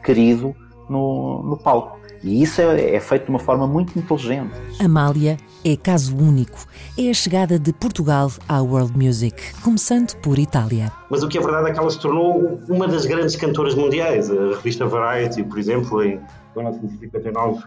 [0.04, 0.56] querido
[0.90, 2.00] no, no palco.
[2.22, 4.52] E isso é, é, feito de uma forma muito inteligente.
[4.84, 6.66] Amália é caso único.
[6.98, 10.92] É a chegada de Portugal à World Music, começando por Itália.
[11.10, 14.30] Mas o que é verdade é que ela se tornou uma das grandes cantoras mundiais.
[14.30, 16.20] A revista Variety, por exemplo, em
[16.56, 17.64] 1959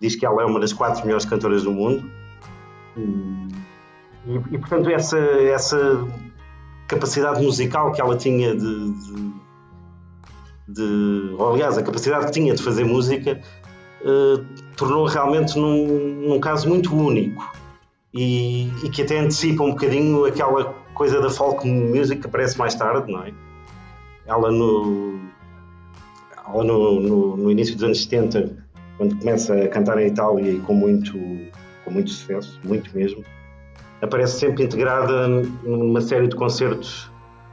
[0.00, 2.08] diz que ela é uma das quatro melhores cantoras do mundo.
[2.96, 6.06] E, e portanto, essa, essa
[6.88, 9.32] capacidade musical que ela tinha de, de,
[10.68, 13.40] de ou, aliás, a capacidade que tinha de fazer música
[14.00, 17.52] uh, tornou realmente num, num, caso muito único
[18.12, 22.74] e, e, que até antecipa um bocadinho aquela coisa da folk music que aparece mais
[22.74, 23.32] tarde, não é?
[24.26, 25.20] Ela no,
[26.46, 30.60] ela no, no, no início dos anos 70 quando começa a cantar em Itália e
[30.60, 31.12] com muito,
[31.84, 33.24] com muito sucesso, muito mesmo,
[34.00, 35.28] aparece sempre integrada
[35.64, 37.10] numa série de concertos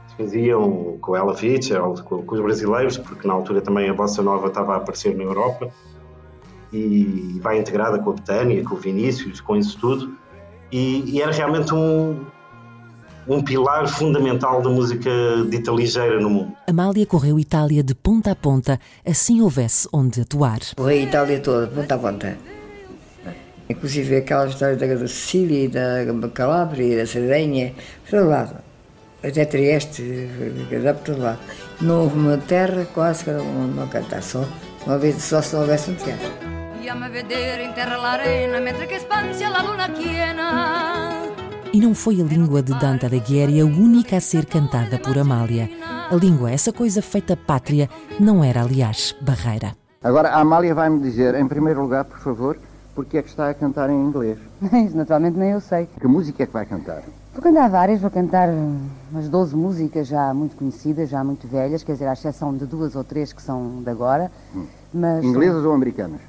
[0.08, 4.22] que faziam com ela Fitzgerald, com, com os brasileiros, porque na altura também a bossa
[4.22, 5.68] nova estava a aparecer na Europa,
[6.72, 10.16] e vai integrada com a Betânia, com o Vinícius, com isso tudo,
[10.70, 12.24] e, e era realmente um,
[13.28, 15.10] um pilar fundamental da música
[15.48, 16.52] dita ligeira no mundo.
[16.66, 20.60] Amália correu Itália de ponta a ponta, assim houvesse onde atuar.
[20.76, 22.38] Correu Itália toda, de ponta a ponta.
[23.68, 27.74] Inclusive aquela história da Sicília, da Calábria, da Sardenha,
[28.04, 28.56] por todo lado.
[29.24, 30.28] Até Trieste,
[30.82, 31.38] dá por todo lado.
[31.80, 34.44] Não houve uma terra quase que não cantar só,
[34.86, 36.30] uma vez só se houvesse um teatro.
[41.72, 45.68] E não foi a língua de Dante Alighieri a única a ser cantada por Amália.
[46.08, 49.74] A língua, essa coisa feita pátria, não era, aliás, barreira.
[50.02, 52.56] Agora, a Amália vai-me dizer, em primeiro lugar, por favor,
[52.96, 54.38] porque é que está a cantar em inglês?
[54.72, 55.86] Isso, naturalmente, nem eu sei.
[56.00, 57.02] Que música é que vai cantar?
[57.34, 58.48] Vou cantar várias, vou cantar
[59.12, 62.96] umas 12 músicas já muito conhecidas, já muito velhas, quer dizer, à exceção de duas
[62.96, 64.32] ou três que são de agora.
[64.54, 64.64] Hum.
[64.92, 66.20] Mas, Inglesas ou americanas?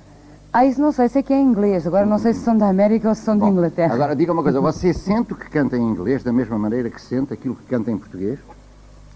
[0.52, 1.88] Ah, isso não sei, sei que é inglês.
[1.88, 3.94] Agora não sei se são da América ou se são Bom, de Inglaterra.
[3.94, 7.02] Agora diga uma coisa, você sente o que canta em inglês da mesma maneira que
[7.02, 8.40] sente aquilo que canta em português?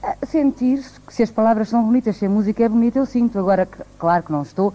[0.02, 3.38] Ah, sentir, se as palavras são bonitas, se a música é bonita, eu sinto.
[3.38, 4.74] Agora, claro que não estou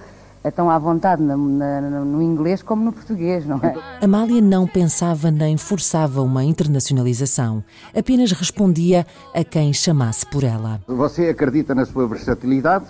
[0.50, 3.74] tão à vontade no, no, no inglês como no português, não é?
[4.02, 7.62] Amália não pensava nem forçava uma internacionalização.
[7.96, 10.80] Apenas respondia a quem chamasse por ela.
[10.86, 12.86] Você acredita na sua versatilidade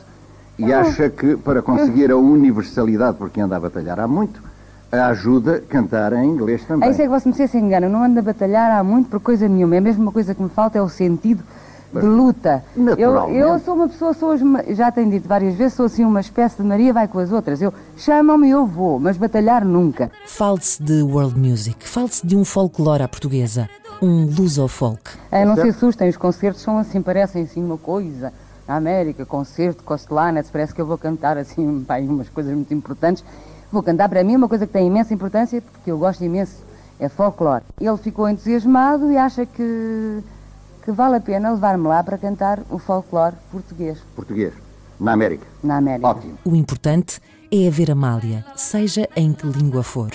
[0.59, 4.43] E acha que para conseguir a universalidade, porque anda a batalhar há muito,
[4.91, 6.89] ajuda a cantar em inglês também.
[6.89, 7.87] É isso é que você me se engana.
[7.87, 9.75] Eu não ando a batalhar há muito por coisa nenhuma.
[9.75, 11.43] É a mesma coisa que me falta é o sentido
[11.93, 12.65] de luta.
[12.99, 14.37] Eu, eu sou uma pessoa, sou,
[14.71, 17.63] já tenho dito várias vezes, sou assim uma espécie de Maria vai com as outras.
[17.63, 20.11] Eu chamam-me eu vou, mas batalhar nunca.
[20.27, 23.69] Fale-se de world music, fale-se de um folclore à portuguesa,
[24.03, 25.03] um luso-folk.
[25.31, 28.33] É, não se assustem, os concertos são assim, parecem assim uma coisa.
[28.67, 33.25] Na América, concerto, Costelanes, parece que eu vou cantar assim, pá, umas coisas muito importantes.
[33.71, 36.65] Vou cantar para mim uma coisa que tem imensa importância, porque eu gosto imenso,
[36.99, 37.63] é folclore.
[37.81, 40.23] Ele ficou entusiasmado e acha que
[40.87, 43.99] que vale a pena levar-me lá para cantar o folclore português.
[44.15, 44.53] Português.
[45.01, 45.45] Na América.
[45.61, 46.07] Na América.
[46.07, 46.39] Ótimo.
[46.45, 47.21] O importante
[47.51, 50.13] é haver Amália, seja em que língua for.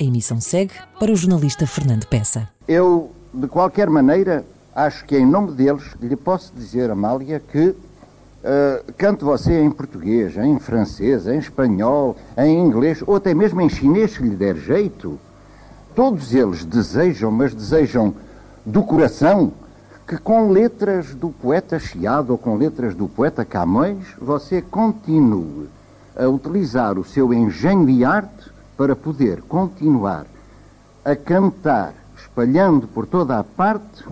[0.00, 2.48] A emissão segue para o jornalista Fernando Peça.
[2.68, 8.92] Eu, de qualquer maneira, acho que em nome deles lhe posso dizer, Amália, que uh,
[8.96, 14.12] cante você em português, em francês, em espanhol, em inglês ou até mesmo em chinês,
[14.12, 15.18] se lhe der jeito.
[15.92, 18.14] Todos eles desejam, mas desejam
[18.64, 19.52] do coração
[20.12, 25.70] que com letras do poeta Chiado ou com letras do poeta Camões você continue
[26.14, 30.26] a utilizar o seu engenho de arte para poder continuar
[31.02, 34.04] a cantar, espalhando por toda a parte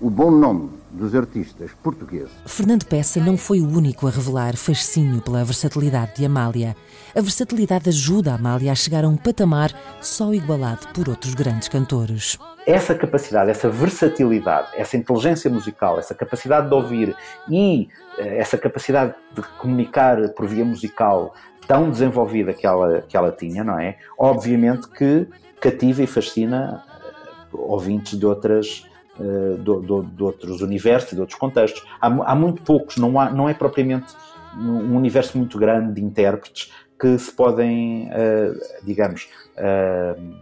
[0.00, 2.30] o bom nome dos artistas portugueses.
[2.46, 6.76] Fernando Peça não foi o único a revelar fascínio pela versatilidade de Amália.
[7.14, 11.68] A versatilidade ajuda a Amália a chegar a um patamar só igualado por outros grandes
[11.68, 12.38] cantores.
[12.66, 17.16] Essa capacidade, essa versatilidade, essa inteligência musical, essa capacidade de ouvir
[17.48, 21.34] e eh, essa capacidade de comunicar por via musical
[21.66, 23.98] tão desenvolvida que ela, que ela tinha, não é?
[24.18, 25.26] Obviamente que
[25.60, 27.12] cativa e fascina eh,
[27.52, 28.84] ouvintes de outras
[29.18, 31.84] uh, de, de, outros universos, de outros contextos.
[32.00, 34.14] Há, há muito poucos, não, há, não é propriamente
[34.56, 40.34] um universo muito grande de intérpretes que se podem, uh, digamos, uh,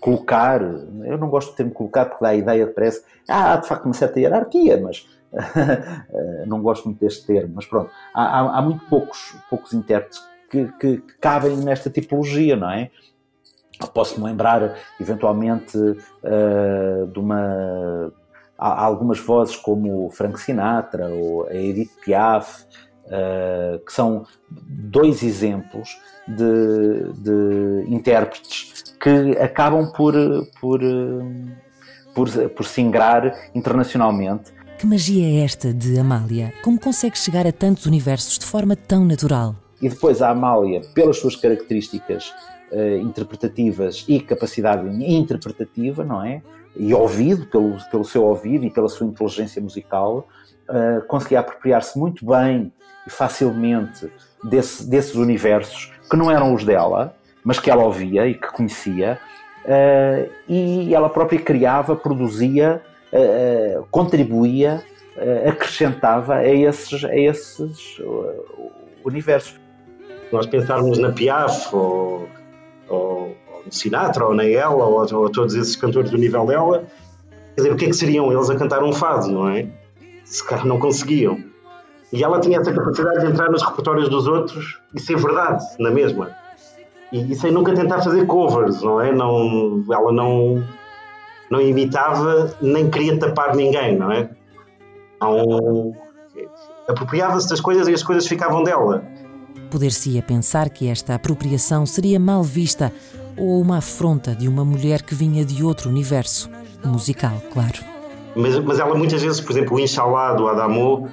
[0.00, 0.62] colocar.
[0.62, 3.84] Eu não gosto de termo colocar porque dá a ideia, parece, ah, há de facto
[3.84, 5.08] uma certa hierarquia, mas
[6.46, 7.54] não gosto muito deste termo.
[7.56, 12.56] Mas pronto, há, há, há muito poucos, poucos intérpretes que, que, que cabem nesta tipologia,
[12.56, 12.90] não é?
[13.92, 18.12] Posso-me lembrar, eventualmente, uh, de uma.
[18.56, 22.64] Há algumas vozes como Frank Sinatra ou a Edith Piaf,
[23.04, 30.14] uh, que são dois exemplos de, de intérpretes que acabam por,
[30.60, 30.80] por,
[32.14, 34.52] por, por se ingrar internacionalmente.
[34.78, 36.52] Que magia é esta de Amália?
[36.62, 39.54] Como consegue chegar a tantos universos de forma tão natural?
[39.80, 42.32] E depois a Amália, pelas suas características
[42.72, 46.42] uh, interpretativas e capacidade interpretativa, não é?
[46.76, 50.28] E ouvido, pelo, pelo seu ouvido e pela sua inteligência musical,
[50.68, 52.72] uh, conseguia apropriar-se muito bem
[53.06, 54.10] e facilmente
[54.44, 59.18] desse, desses universos que não eram os dela, mas que ela ouvia e que conhecia,
[59.64, 64.82] uh, e ela própria criava, produzia, uh, contribuía,
[65.48, 68.00] acrescentava a esses, a esses
[69.04, 69.58] universos.
[70.30, 72.28] Nós pensarmos na Piaf ou
[72.88, 73.36] ou,
[73.70, 76.84] Sinatra, ou na ela, ou, ou todos esses cantores do nível dela,
[77.54, 79.66] quer dizer, o que é que seriam eles a cantar um fado, não é?
[80.24, 81.38] Se calhar não conseguiam.
[82.12, 85.90] E ela tinha essa capacidade de entrar nos repertórios dos outros e ser verdade, na
[85.90, 86.30] mesma.
[87.12, 89.12] E, e sem nunca tentar fazer covers, não é?
[89.12, 90.64] Não, ela não,
[91.50, 94.30] não imitava nem queria tapar ninguém, não é?
[95.20, 95.94] Não,
[96.88, 99.04] apropriava-se das coisas e as coisas ficavam dela.
[99.70, 102.92] Poder-se-ia pensar que esta apropriação seria mal vista
[103.36, 106.50] ou uma afronta de uma mulher que vinha de outro universo,
[106.84, 107.78] musical, claro.
[108.34, 111.08] Mas, mas ela muitas vezes, por exemplo, o Inshallah do Adamo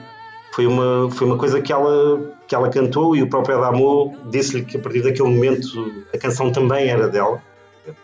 [0.53, 4.63] foi uma, foi uma coisa que ela, que ela cantou e o próprio Adamo disse-lhe
[4.63, 5.67] que a partir daquele momento
[6.13, 7.41] a canção também era dela.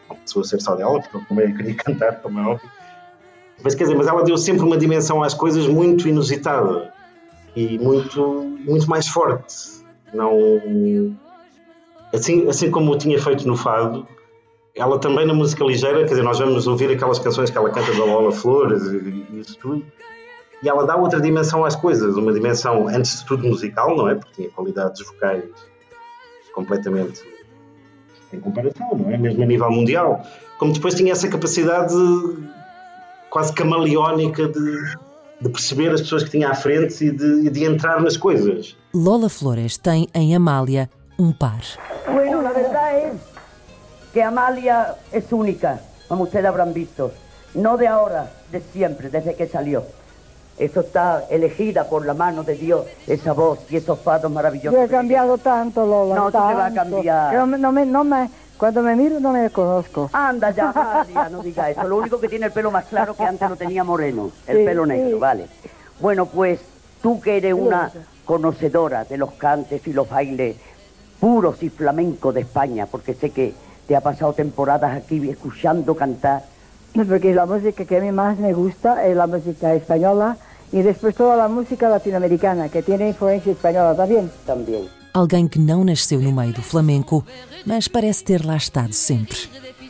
[0.10, 2.70] Não precisou ser só dela, porque eu também queria cantar, como é óbvio.
[3.64, 6.92] Mas quer dizer, mas ela deu sempre uma dimensão às coisas muito inusitada
[7.56, 9.81] e muito, muito mais forte
[10.14, 11.16] não.
[12.14, 14.06] Assim, assim como tinha feito no Fado,
[14.76, 17.94] ela também na música ligeira, quer dizer, nós vamos ouvir aquelas canções que ela canta
[17.94, 19.86] da Lola Flores e, isso tudo,
[20.62, 24.16] e ela dá outra dimensão às coisas, uma dimensão, antes de tudo, musical, não é?
[24.16, 25.46] Porque tinha qualidades vocais
[26.54, 27.24] completamente
[28.34, 29.18] em comparação, não é?
[29.18, 30.22] Mesmo a nível mundial.
[30.58, 31.96] Como depois tinha essa capacidade
[33.30, 34.98] quase camaleónica de
[35.42, 38.78] de perceber as pessoas que tinha à frente e de, de entrar nas coisas.
[38.94, 41.62] Lola Flores tem em Amália um par.
[42.12, 43.14] Bueno, la verdad es
[44.14, 47.12] que Amalia es única, como ustedes habrán visto.
[47.54, 49.84] No de ahora, de siempre, desde que salió.
[50.58, 54.78] Eso está elegida por la mano de Dios, esa voz y esos fados maravillosos.
[54.78, 56.16] Yo he cambiado tanto, Lola.
[56.16, 57.34] No, tú te vas a cambiar.
[57.34, 60.10] No, no, me, no me, cuando me miro no me conozco.
[60.12, 61.84] Anda ya, María, no diga eso.
[61.84, 64.66] Lo único que tiene el pelo más claro que antes lo tenía moreno, el Sí,
[64.66, 65.14] pelo negro, sí.
[65.16, 65.48] vale.
[66.00, 66.60] Bueno, pues
[67.02, 67.90] tú que eres una
[68.36, 70.56] conocedora de los cantes y los bailes
[71.20, 73.54] puros y flamencos de España, porque sé que
[73.88, 76.44] te ha pasado temporadas aquí escuchando cantar.
[76.96, 80.38] Porque la música que a mí más me gusta es la música española
[80.72, 84.32] y después toda la música latinoamericana, que tiene influencia española también.
[84.46, 84.84] También.
[85.14, 87.26] Alguém que não nasceu no meio do flamenco,
[87.66, 89.40] mas parece ter lá estado sempre.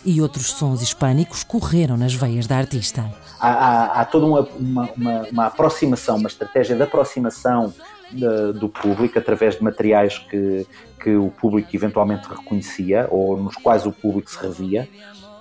[0.03, 3.01] E outros sons hispânicos correram nas veias da artista.
[3.39, 7.71] Há, há- há toda uma, uma- uma- uma aproximação, uma estratégia de aproximação
[8.11, 10.67] de- do público através de materiais que,
[11.01, 14.87] que o público eventualmente reconhecia ou nos quais o público se revia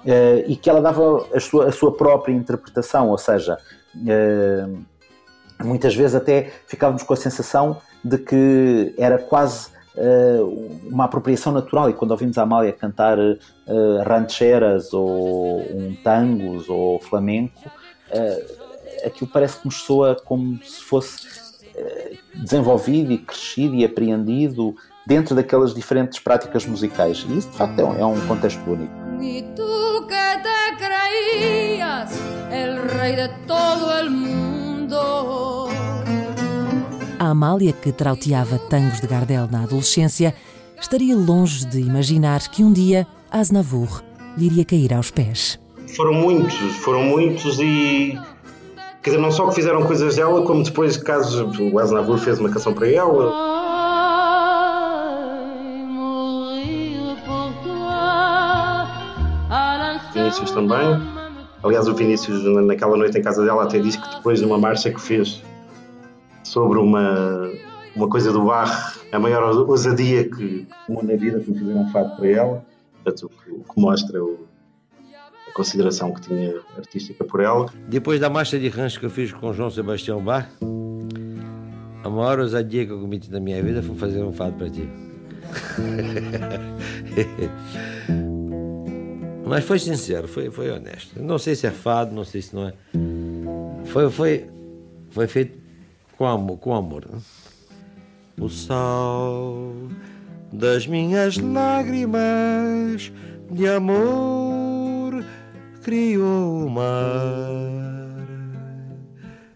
[0.06, 3.58] eh, e que ela dava a sua, a sua própria interpretação, ou seja,
[4.06, 4.66] eh,
[5.62, 10.38] muitas vezes até ficávamos com a sensação de que era quase eh,
[10.90, 13.18] uma apropriação natural e quando ouvimos a Amália cantar
[14.06, 17.70] rancheras ou um tangos ou flamenco
[19.04, 21.49] aquilo parece que nos soa como se fosse
[22.34, 24.74] desenvolvido e crescido e apreendido
[25.06, 28.92] dentro daquelas diferentes práticas musicais e isso de facto é um, é um contexto único
[29.20, 32.10] Y tú que te creías
[32.50, 35.68] el rey de todo el mundo.
[37.18, 40.34] A Amália, que trauteava tangos de Gardel na adolescência,
[40.80, 44.02] estaria longe de imaginar que um dia Aznavour
[44.38, 45.60] lhe iria cair aos pés.
[45.94, 48.18] Foram muitos, foram muitos e.
[49.02, 51.58] Quer dizer, não só que fizeram coisas dela, como depois casos.
[51.58, 53.32] O Aznavour fez uma canção para ela.
[60.12, 60.78] Vinícius também.
[61.62, 64.58] Aliás, o Vinícius, na- naquela noite em casa dela, até disse que depois de uma
[64.58, 65.42] marcha que fez
[66.42, 67.50] sobre uma,
[67.94, 72.16] uma coisa do bar, a maior ousadia que tomou na vida foi fazer um fado
[72.16, 72.64] para ela.
[73.04, 74.46] Portanto, que- o que mostra o-
[75.50, 77.66] a consideração que tinha artística por ela.
[77.88, 80.46] Depois da marcha de rancho que eu fiz com João Sebastião Bach,
[82.02, 84.88] a maior ousadia que eu cometi na minha vida foi fazer um fado para ti.
[89.46, 91.20] Mas foi sincero, foi, foi honesto.
[91.20, 92.74] Não sei se é fado, não sei se não é.
[93.86, 94.48] Foi, foi,
[95.10, 95.58] foi feito
[96.16, 96.56] com amor.
[96.58, 97.18] Com amor né?
[98.38, 99.72] O sal
[100.52, 103.12] das minhas lágrimas
[103.50, 104.79] de amor
[105.82, 108.10] criou o mar.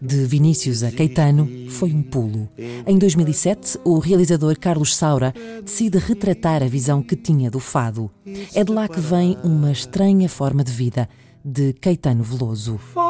[0.01, 2.47] De Vinícius a Caetano foi um pulo.
[2.85, 8.11] Em 2007, o realizador Carlos Saura decide retratar a visão que tinha do fado.
[8.53, 11.09] É de lá que vem uma estranha forma de vida
[11.43, 12.77] de Caetano Veloso.
[12.77, 13.03] Foi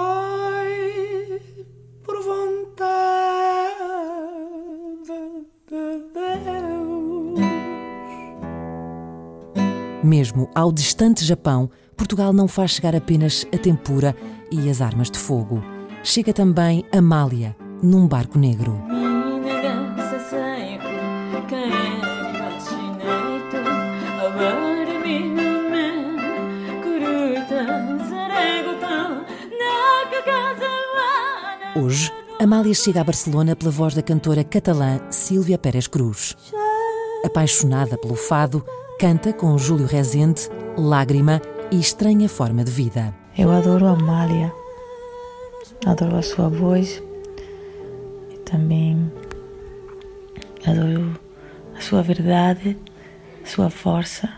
[2.04, 2.86] por vontade
[5.68, 6.76] de Deus.
[10.04, 14.16] Mesmo ao distante Japão, Portugal não faz chegar apenas a tempura
[14.52, 15.64] e as armas de fogo.
[16.04, 18.80] Chega também Amália, num barco negro.
[31.76, 36.36] Hoje, Amália chega a Barcelona pela voz da cantora catalã Sílvia Pérez Cruz.
[37.26, 38.64] Apaixonada pelo fado,
[39.00, 41.42] canta com Júlio Rezende, Lágrima
[41.72, 43.14] e Estranha Forma de Vida.
[43.38, 44.54] Eu adoro a Amália,
[45.86, 47.02] adoro a sua voz
[48.32, 49.12] e também
[50.66, 51.20] adoro
[51.78, 52.78] a sua verdade,
[53.44, 54.30] a sua força,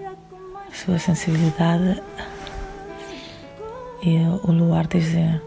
[0.00, 2.02] a sua sensibilidade
[4.02, 5.40] e o lugar desde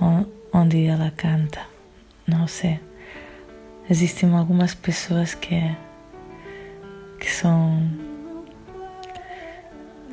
[0.00, 1.60] on- onde ela canta.
[2.26, 2.78] Não sei.
[3.88, 5.60] Existem algumas pessoas que
[7.18, 7.82] que são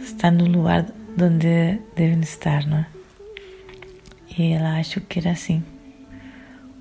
[0.08, 0.86] estão no lugar
[1.22, 2.88] onde devem estar, não é?
[4.38, 5.64] E ela acho que era assim,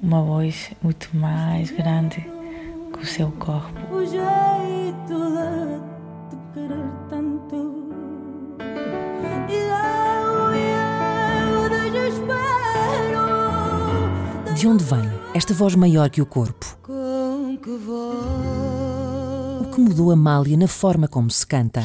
[0.03, 2.21] uma voz muito mais grande
[2.93, 3.95] que o seu corpo.
[3.95, 5.17] O jeito
[6.31, 7.87] de te querer tanto.
[9.49, 9.67] E.
[14.55, 16.79] De onde vem esta voz maior que o corpo?
[16.83, 18.17] Com que voz
[19.61, 21.83] O que mudou Amália na forma como se canta?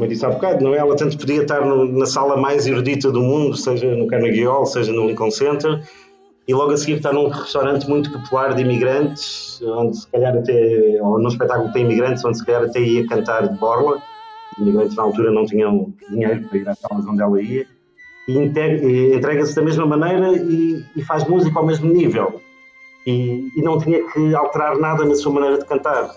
[0.00, 0.78] Como eu disse há bocado, não é?
[0.78, 4.64] Ela tanto podia estar no- na sala mais erudita do mundo, seja no Carnegie Hall,
[4.64, 5.82] seja no Lincoln Center,
[6.48, 10.98] e logo a seguir estar num restaurante muito popular de imigrantes, onde se calhar até,
[11.02, 14.02] ou num espetáculo para imigrantes, onde se calhar até ia cantar de borla,
[14.58, 17.66] imigrantes na altura não tinham dinheiro para ir às salas onde ela ia,
[18.26, 18.38] e
[19.14, 22.40] entrega-se da mesma maneira e, e, faz música ao mesmo nível.
[23.06, 26.10] E, e, não tinha que alterar nada na sua maneira de cantar.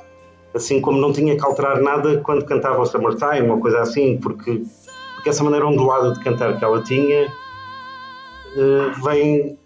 [0.53, 4.63] Assim como não tinha que alterar nada quando cantava o Summertime ou coisa assim, porque,
[5.15, 7.27] porque essa maneira ondulada de cantar que ela tinha
[8.55, 9.57] uh, vem.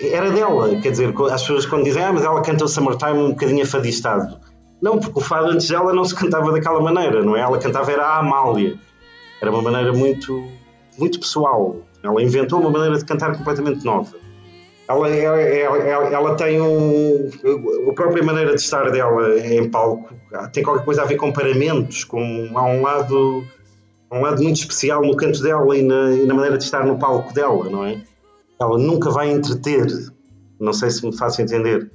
[0.00, 3.30] Era dela, quer dizer, as pessoas quando dizem, ah, mas ela canta o Summertime um
[3.30, 4.38] bocadinho afadistado.
[4.80, 7.40] Não, porque o fado antes dela não se cantava daquela maneira, não é?
[7.40, 8.78] Ela cantava era a Amália.
[9.40, 10.42] Era uma maneira muito,
[10.98, 11.76] muito pessoal.
[12.02, 14.16] Ela inventou uma maneira de cantar completamente nova.
[14.90, 17.30] Ela, ela, ela, ela tem um,
[17.88, 20.12] a própria maneira de estar dela em palco
[20.52, 23.44] tem qualquer coisa a ver com paramentos, com há um lado
[24.10, 26.98] um lado muito especial no canto dela e na, e na maneira de estar no
[26.98, 28.02] palco dela, não é?
[28.60, 29.86] Ela nunca vai entreter,
[30.58, 31.88] não sei se me faço entender.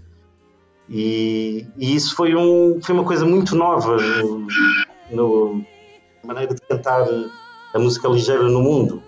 [0.90, 4.48] E, e, isso foi, um, foi uma coisa muito nova no,
[5.12, 5.56] no,
[6.24, 7.06] na maneira de cantar
[7.74, 9.04] a música ligeira no mundo.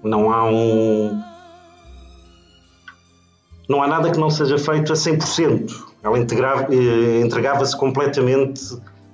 [0.00, 1.33] Não há um.
[3.68, 5.72] Não há nada que não seja feito a 100%.
[6.02, 8.60] Ela eh, entregava-se completamente,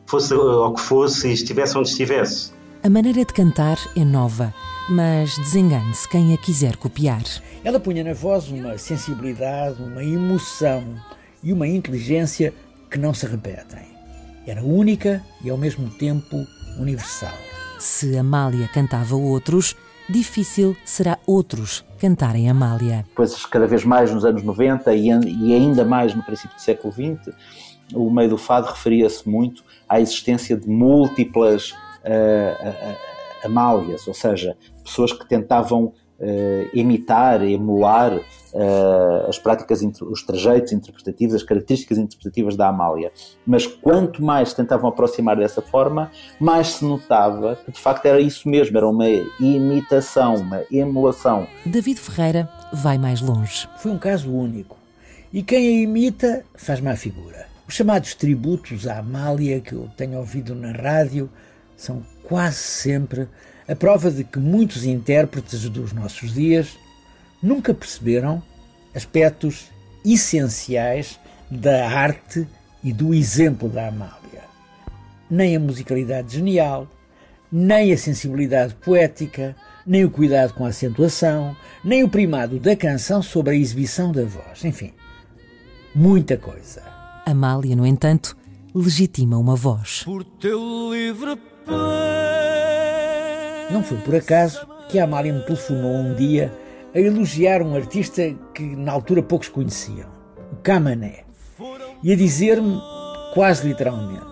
[0.06, 2.52] fosse ao que fosse e estivesse onde estivesse.
[2.82, 4.52] A maneira de cantar é nova,
[4.88, 7.22] mas desengane-se quem a quiser copiar.
[7.62, 10.82] Ela punha na voz uma sensibilidade, uma emoção
[11.42, 12.52] e uma inteligência
[12.90, 13.90] que não se repetem.
[14.46, 16.44] Era única e ao mesmo tempo
[16.78, 17.34] universal.
[17.78, 19.76] Se Amália cantava outros,
[20.10, 23.04] difícil será outros cantarem Amália.
[23.14, 25.10] Pois cada vez mais nos anos 90 e
[25.54, 27.34] ainda mais no princípio do século XX,
[27.94, 34.56] o meio do fado referia-se muito à existência de múltiplas uh, uh, Amálias, ou seja,
[34.84, 42.56] pessoas que tentavam uh, imitar, emular uh, as práticas, os trajeitos interpretativos, as características interpretativas
[42.56, 43.10] da Amália.
[43.46, 48.20] Mas quanto mais se tentavam aproximar dessa forma, mais se notava que de facto era
[48.20, 49.08] isso mesmo, era uma
[49.40, 51.46] imitação, uma emulação.
[51.64, 53.68] David Ferreira vai mais longe.
[53.78, 54.76] Foi um caso único.
[55.32, 57.46] E quem a imita faz má figura.
[57.68, 61.30] Os chamados tributos à Amália que eu tenho ouvido na rádio
[61.76, 63.28] são quase sempre
[63.70, 66.76] a prova de que muitos intérpretes dos nossos dias
[67.40, 68.42] nunca perceberam
[68.92, 69.70] aspectos
[70.04, 72.48] essenciais da arte
[72.82, 74.42] e do exemplo da Amália.
[75.30, 76.88] Nem a musicalidade genial,
[77.52, 79.54] nem a sensibilidade poética,
[79.86, 84.24] nem o cuidado com a acentuação, nem o primado da canção sobre a exibição da
[84.24, 84.64] voz.
[84.64, 84.92] Enfim,
[85.94, 86.82] muita coisa.
[87.24, 88.36] Amália, no entanto,
[88.74, 90.02] legitima uma voz.
[90.02, 91.38] Por teu livre
[93.72, 96.52] não foi por acaso que a Amália me telefonou um dia
[96.94, 100.08] a elogiar um artista que na altura poucos conheciam,
[100.52, 101.24] o Camané,
[102.02, 102.80] e a dizer-me,
[103.32, 104.24] quase literalmente,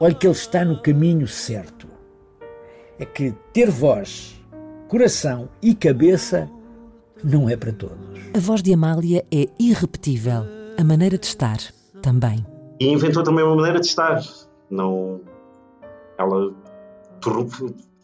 [0.00, 1.86] olha que ele está no caminho certo.
[2.98, 4.40] É que ter voz,
[4.88, 6.50] coração e cabeça
[7.22, 7.98] não é para todos.
[8.34, 10.44] A voz de Amália é irrepetível,
[10.76, 11.58] a maneira de estar
[12.00, 12.44] também.
[12.80, 14.20] E inventou também uma maneira de estar.
[14.68, 15.20] Não,
[16.18, 16.52] ela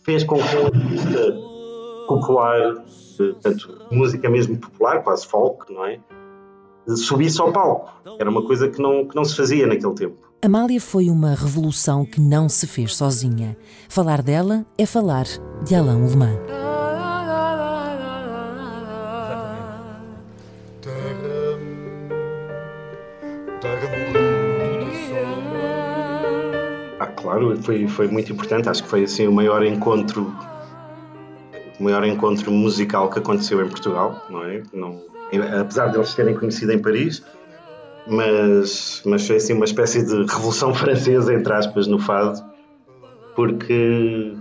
[0.09, 1.32] fez com que um artista
[2.09, 2.82] popular,
[3.18, 6.00] portanto, música mesmo popular, quase folk, não é?
[6.96, 7.92] Subisse ao palco.
[8.18, 10.16] Era uma coisa que não, que não se fazia naquele tempo.
[10.42, 13.54] Amália foi uma revolução que não se fez sozinha.
[13.86, 15.26] Falar dela é falar
[15.62, 16.67] de Alain Alemã.
[27.62, 28.68] Foi, foi muito importante.
[28.68, 30.32] Acho que foi assim o maior encontro,
[31.78, 34.62] o maior encontro musical que aconteceu em Portugal, não é?
[34.72, 35.00] Não,
[35.61, 37.22] apesar de eles terem conhecido em Paris,
[38.06, 42.42] mas, mas foi assim uma espécie de revolução francesa, entre aspas, no fado,
[43.34, 44.34] porque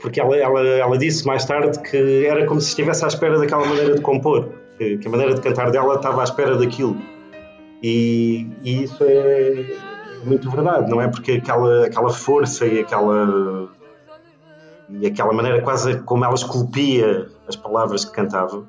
[0.00, 3.64] porque ela, ela, ela disse mais tarde que era como se estivesse à espera daquela
[3.64, 7.00] maneira de compor, que, que a maneira de cantar dela estava à espera daquilo.
[7.82, 9.64] E, e isso é,
[10.24, 11.08] muito verdade, não é?
[11.08, 13.68] Porque aquela, aquela força e aquela
[14.88, 18.68] e aquela maneira quase como ela esculpia as palavras que cantava.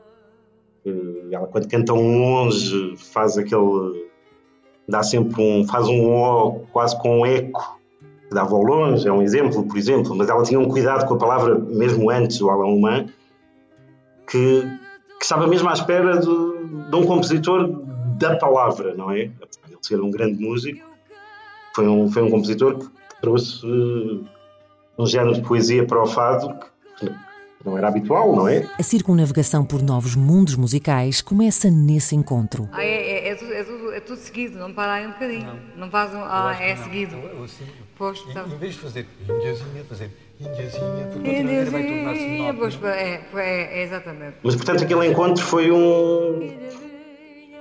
[1.31, 4.05] Ela quando canta um longe faz aquele
[4.87, 7.79] dá sempre um faz um O quase com um eco
[8.27, 11.13] que dava ao longe, é um exemplo, por exemplo, mas ela tinha um cuidado com
[11.13, 13.05] a palavra mesmo antes do Alain Humã
[14.27, 14.61] que,
[15.19, 17.69] que estava mesmo à espera de, de um compositor
[18.17, 19.19] da palavra, não é?
[19.19, 19.33] Ele
[19.81, 20.94] ser um grande músico,
[21.75, 22.87] foi um, foi um compositor que
[23.21, 24.23] trouxe uh,
[24.97, 26.57] um género de poesia para o fado
[26.97, 27.11] que
[27.65, 28.65] não era habitual, não é?
[28.79, 32.69] A circunnavegação por novos mundos musicais começa nesse encontro.
[32.71, 35.45] Ah, é, é, é, tudo, é, tudo, é tudo seguido, não para aí um bocadinho.
[35.45, 36.19] Não, não faz um.
[36.19, 37.15] Ah, é seguido.
[37.15, 37.47] Eu, eu,
[37.97, 38.45] pois, em, tá.
[38.45, 43.83] em vez de fazer indiazinha, fazer indiazinha, porque indiazinha, vai tornar-se pois, é, é, é,
[43.83, 44.35] exatamente.
[44.43, 46.55] Mas portanto aquele encontro foi um.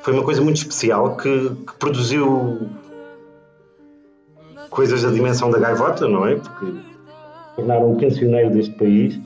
[0.03, 2.69] Foi uma coisa muito especial que, que produziu
[4.75, 6.37] coisas da dimensão da gaivota, não é?
[6.37, 6.67] Porque
[7.57, 9.21] tornaram um cancioneiro deste país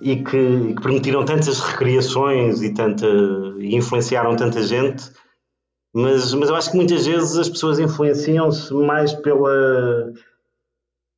[0.00, 3.06] e que, e que, permitiram tantas recriações e, tanta,
[3.58, 5.10] e influenciaram tanta gente,
[5.94, 10.12] mas, mas eu acho que muitas vezes as pessoas influenciam-se mais pela,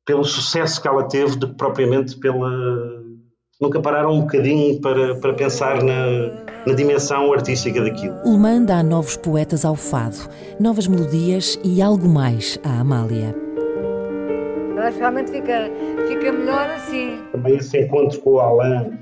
[0.05, 2.96] pelo sucesso que ela teve do que propriamente pela.
[3.59, 6.29] Nunca pararam um bocadinho para, para pensar na,
[6.67, 8.15] na dimensão artística daquilo.
[8.23, 10.29] Ullmann dá novos poetas ao fado,
[10.59, 13.35] novas melodias e algo mais à Amália.
[14.75, 15.71] Eu acho que realmente fica,
[16.07, 17.19] fica melhor assim.
[17.31, 18.95] Também esse encontro com o Alain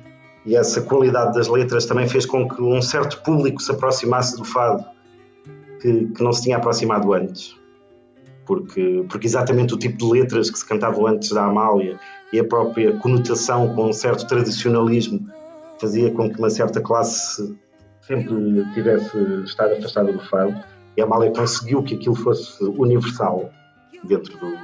[0.46, 4.46] e essa qualidade das letras também fez com que um certo público se aproximasse do
[4.46, 4.86] fado
[5.82, 7.54] que, que não se tinha aproximado antes.
[8.46, 12.00] Porque, porque exatamente o tipo de letras que se cantavam antes da Amália
[12.32, 15.28] e a própria conotação com um certo tradicionalismo
[15.80, 17.56] fazia com que uma certa classe
[18.02, 20.56] sempre tivesse estar afastada do fado
[20.96, 23.50] e a Amália conseguiu que aquilo fosse universal
[24.04, 24.58] dentro do,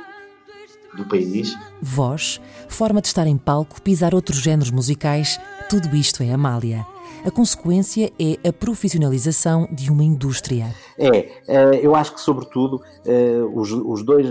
[0.97, 1.57] do país.
[1.81, 6.85] Voz, forma de estar em palco, pisar outros géneros musicais, tudo isto é Amália.
[7.23, 10.73] A consequência é a profissionalização de uma indústria.
[10.97, 14.27] É, eh, eu acho que, sobretudo, eh, os, dois.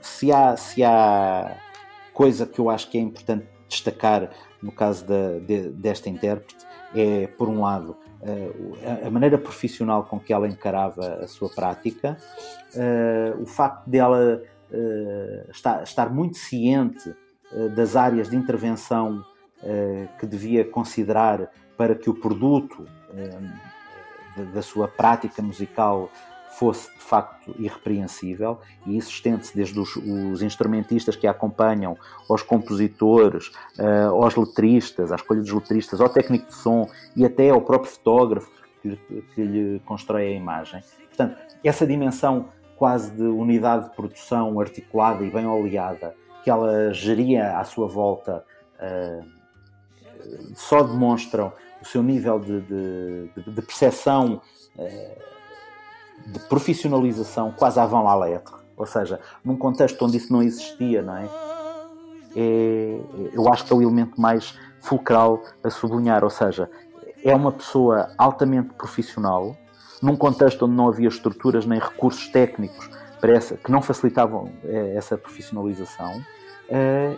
[0.00, 1.54] Se há, se há
[2.14, 4.30] coisa que eu acho que é importante destacar
[4.62, 5.38] no caso da,
[5.72, 6.64] desta intérprete,
[6.94, 12.16] é, por um lado, eh, a maneira profissional com que ela encarava a sua prática,
[13.40, 14.42] o facto dela
[15.50, 17.14] estar, muito ciente
[17.74, 19.24] das áreas de intervenção
[20.18, 21.50] que devia considerar
[21.80, 22.86] para que o produto
[24.52, 26.10] da sua prática musical
[26.50, 31.96] fosse de facto irrepreensível e isso estende-se desde os, os, instrumentistas que a acompanham,
[32.28, 37.48] aos compositores, uh, aos letristas, à escolha dos letristas, ao técnico de som e até
[37.48, 38.50] ao próprio fotógrafo
[38.82, 38.94] que,
[39.34, 40.82] que lhe constrói a imagem.
[41.06, 46.14] Portanto, essa dimensão quase de unidade de produção articulada e bem oleada
[46.44, 48.44] que ela geria à sua volta
[48.76, 49.40] uh,
[50.54, 54.40] só demonstram o seu nível de, de, de percepção,
[54.76, 55.30] uh,
[56.26, 58.54] de profissionalização quase avant la lettre.
[58.76, 61.28] Ou seja, num contexto onde isso não existia, não é?
[62.36, 63.00] é?
[63.32, 66.24] Eu acho que é o elemento mais fulcral a sublinhar.
[66.24, 66.70] Ou seja,
[67.22, 69.56] é uma pessoa altamente profissional,
[70.00, 72.88] num contexto onde não havia estruturas nem recursos técnicos
[73.20, 76.24] para essa, que não facilitavam eh, essa profissionalização,
[76.70, 77.14] eh,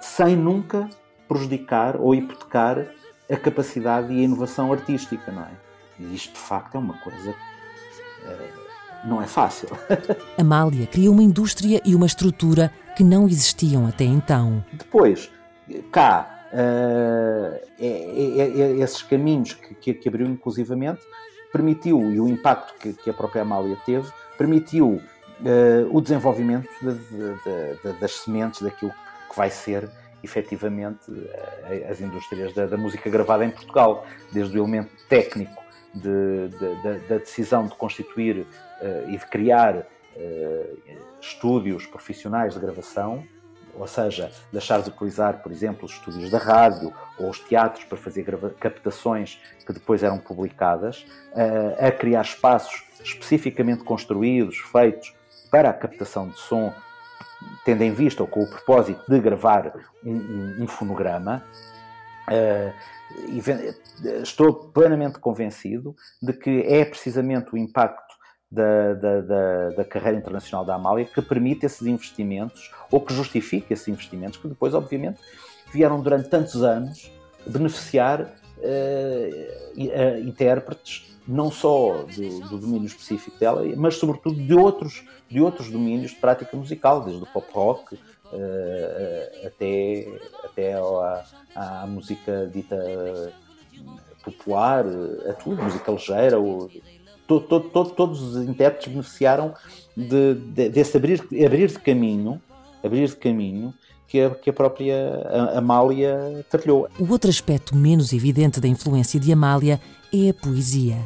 [0.00, 0.88] sem nunca
[1.26, 2.86] prejudicar ou hipotecar
[3.30, 5.50] a capacidade e a inovação artística, não é?
[5.98, 7.34] E isto de facto é uma coisa
[8.26, 8.48] eh,
[9.04, 9.68] não é fácil.
[10.38, 14.64] Amália criou uma indústria e uma estrutura que não existiam até então.
[14.72, 15.30] Depois,
[15.90, 21.00] cá, uh, é, é, é, esses caminhos que, que, que abriu inclusivamente
[21.52, 25.00] permitiu, e o impacto que, que a própria Amália teve, permitiu uh,
[25.90, 28.92] o desenvolvimento de, de, de, das sementes daquilo
[29.30, 29.88] que vai ser
[30.22, 35.60] efetivamente uh, as indústrias da, da, música gravada em Portugal, desde o elemento técnico
[37.08, 39.86] da decisão de constituir uh, e de criar
[41.20, 43.24] estúdios profissionais de gravação,
[43.74, 47.96] ou seja, deixar de utilizar, por exemplo, os estúdios da rádio ou os teatros para
[47.96, 48.26] fazer
[48.58, 55.14] captações que depois eram publicadas, uh, a criar espaços especificamente construídos, feitos
[55.50, 56.72] para a captação de som,
[57.64, 59.72] tendo em vista ou com o propósito de gravar
[60.04, 61.44] um, um, um fonograma.
[62.28, 62.72] Uh,
[64.22, 68.14] estou plenamente convencido de que é precisamente o impacto
[68.50, 73.72] da, da, da, da, carreira internacional da Amália que permite esses investimentos ou que justifica
[73.72, 75.20] esses investimentos que depois, obviamente,
[75.72, 77.12] vieram durante tantos anos
[77.46, 85.40] beneficiar uh, intérpretes não só do, do, domínio específico dela, mas sobretudo de outros, de
[85.40, 90.08] outros domínios de prática musical, desde o pop rock uh, até,
[90.44, 90.74] até
[91.54, 93.32] à, música dita
[94.24, 94.84] popular,
[95.28, 96.68] a tudo, música ligeira, ou,
[97.28, 99.54] todos os intérpretes beneficiaram
[99.96, 102.42] de, de, desse abrir, abrir de caminho,
[102.82, 103.72] abrir de caminho
[104.08, 104.96] que a, que a própria
[105.54, 106.88] Amália trilhou.
[106.98, 109.80] O outro aspecto menos evidente da influência de Amália
[110.12, 110.96] é a poesia.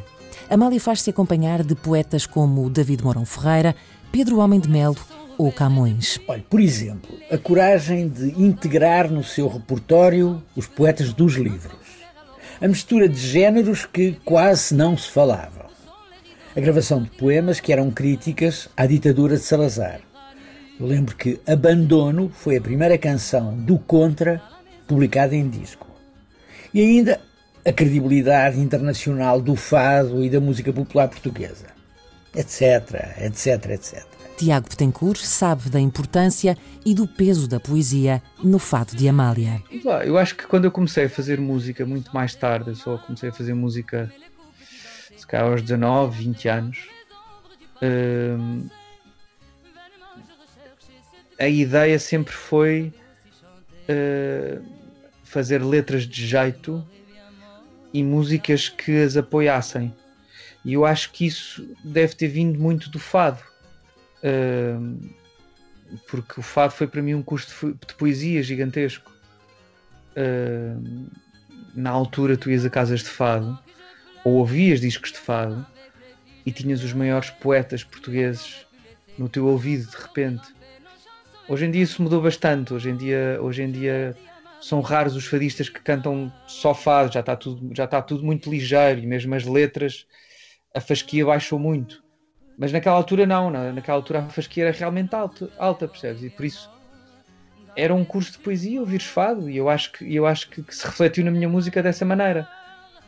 [0.49, 3.75] Amália faz-se acompanhar de poetas como David Mourão Ferreira,
[4.11, 4.97] Pedro Homem de Melo
[5.37, 6.19] ou Camões.
[6.27, 11.75] Olha, por exemplo, a coragem de integrar no seu repertório os poetas dos livros.
[12.61, 15.65] A mistura de géneros que quase não se falavam
[16.55, 19.99] a gravação de poemas que eram críticas à ditadura de Salazar.
[20.79, 24.41] Eu lembro que Abandono foi a primeira canção do Contra
[24.87, 25.85] publicada em disco.
[26.73, 27.19] E ainda
[27.65, 31.65] a credibilidade internacional do fado e da música popular portuguesa,
[32.35, 34.05] etc, etc, etc.
[34.37, 39.63] Tiago Betancourt sabe da importância e do peso da poesia no fado de Amália.
[40.05, 43.29] Eu acho que quando eu comecei a fazer música muito mais tarde, eu só comecei
[43.29, 44.11] a fazer música
[45.15, 46.87] se calhar aos 19, 20 anos,
[47.81, 48.67] hum,
[51.39, 52.93] a ideia sempre foi
[53.89, 54.63] uh,
[55.23, 56.85] fazer letras de jeito
[57.95, 59.95] e músicas que as apoiassem.
[60.65, 63.41] E eu acho que isso deve ter vindo muito do fado.
[64.21, 64.99] Uh,
[66.09, 69.09] porque o fado foi para mim um curso de poesia gigantesco.
[70.11, 71.07] Uh,
[71.73, 73.57] na altura tu ias a casas de fado
[74.23, 75.65] ou ouvias discos de fado
[76.45, 78.65] e tinhas os maiores poetas portugueses
[79.17, 80.55] no teu ouvido de repente
[81.47, 82.73] Hoje em dia isso mudou bastante.
[82.73, 84.17] Hoje em dia, hoje em dia
[84.65, 88.49] são raros os fadistas que cantam só fado, já está tudo, já está tudo muito
[88.49, 90.07] ligeiro e mesmo as letras,
[90.73, 92.03] a fasquia baixou muito.
[92.57, 96.23] Mas naquela altura não, naquela altura a fasquia era realmente alta, alta percebes?
[96.23, 96.67] E por isso
[97.75, 100.75] era um curso de poesia ouvir fado e eu acho que, eu acho que, que
[100.75, 102.49] se refletiu na minha música dessa maneira.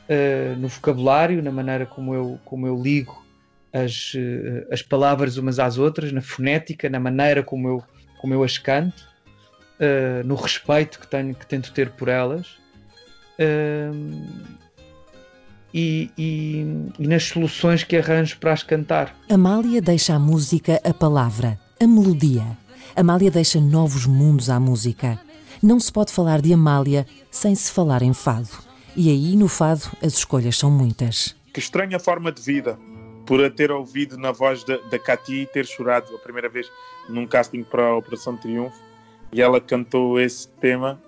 [0.08, 3.26] Uh, no vocabulário, na maneira como eu, como eu ligo
[3.74, 7.84] as, uh, as palavras umas às outras, na fonética, na maneira como eu
[8.20, 9.08] como eu as canto,
[9.80, 12.48] uh, no respeito que, tenho, que tento ter por elas
[13.40, 14.48] uh,
[15.74, 19.16] e, e, e nas soluções que arranjo para as cantar.
[19.30, 22.46] Amália deixa à música a palavra, a melodia.
[22.96, 25.20] Amália deixa novos mundos à música.
[25.62, 28.50] Não se pode falar de Amália sem se falar em fado.
[28.96, 31.36] E aí, no fado, as escolhas são muitas.
[31.54, 32.78] Que estranha forma de vida
[33.26, 36.68] por a ter ouvido na voz da, da Cati e ter chorado a primeira vez
[37.10, 38.87] num casting para a Operação Triunfo
[39.32, 41.00] e ela cantou esse tema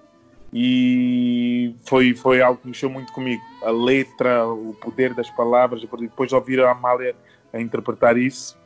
[0.52, 3.42] e foi, foi algo que mexeu muito comigo.
[3.64, 7.16] A letra, o poder das palavras, depois de ouvir a Amália
[7.54, 8.58] a interpretar isso,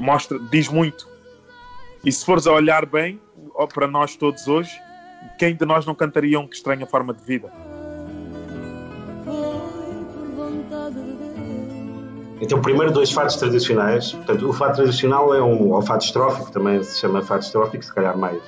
[0.00, 1.08] mostra, diz muito.
[2.04, 3.20] E se fores a olhar bem,
[3.74, 4.70] para nós todos hoje,
[5.38, 7.52] quem de nós não cantaria um Que Estranha Forma de Vida?
[12.40, 14.12] Então, primeiro dois fados tradicionais.
[14.12, 17.92] Portanto, o fado tradicional é um ou fado estrófico, também se chama fado estrófico, se
[17.92, 18.40] calhar mais,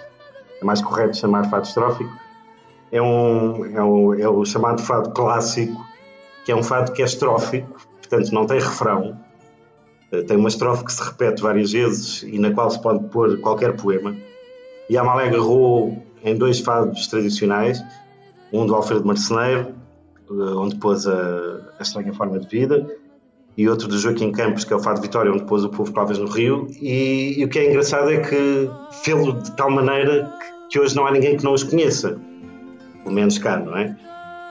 [0.60, 2.10] é mais correto chamar fado estrófico.
[2.92, 5.84] É, um, é, um, é o chamado fado clássico,
[6.44, 9.18] que é um fado que é estrófico, portanto não tem refrão.
[10.12, 13.38] Eh, tem uma estrofe que se repete várias vezes e na qual se pode pôr
[13.40, 14.16] qualquer poema.
[14.88, 17.82] E a Amalé agarrou em dois fados tradicionais,
[18.52, 19.74] um do Alfredo Marceneiro,
[20.28, 22.99] eh, onde pôs a, a estranha forma de vida,
[23.60, 26.18] e outro do Joaquim Campos, que é o Fado Vitória, onde pôs o povo Cláudias
[26.18, 26.66] no Rio.
[26.80, 28.70] E, e, o que é engraçado é que
[29.04, 32.18] fê-lo de tal maneira que, que, hoje não há ninguém que não os conheça,
[33.02, 33.94] pelo menos cá, não é?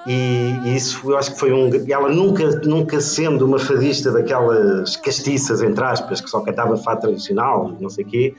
[0.05, 1.72] E, e, isso eu acho que foi um.
[1.89, 7.76] Ela nunca, nunca sendo uma fadista daquelas castiças, entre aspas, que só cantava fado tradicional,
[7.80, 8.36] não sei o quê,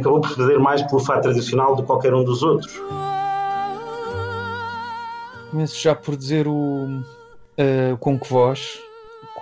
[0.00, 2.76] acabou por fazer mais pelo fado tradicional do que qualquer um dos outros.
[5.52, 7.02] Começo já por dizer o.
[7.58, 8.84] Uh, com que voz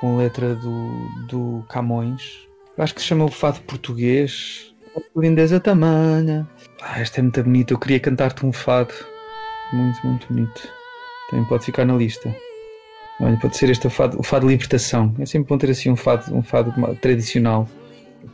[0.04, 2.46] com letra do, do Camões.
[2.76, 4.74] Eu acho que se chama o Fado Português.
[5.16, 6.46] Lindeza tamanha.
[6.82, 7.72] Ah, esta é muito bonita.
[7.72, 8.92] Eu queria cantar-te um fado.
[9.72, 10.68] Muito, muito bonito.
[11.30, 12.36] Também pode ficar na lista.
[13.18, 15.14] Olha, pode ser este o fado, o fado de libertação.
[15.18, 17.66] É sempre bom ter assim um fado, um fado tradicional.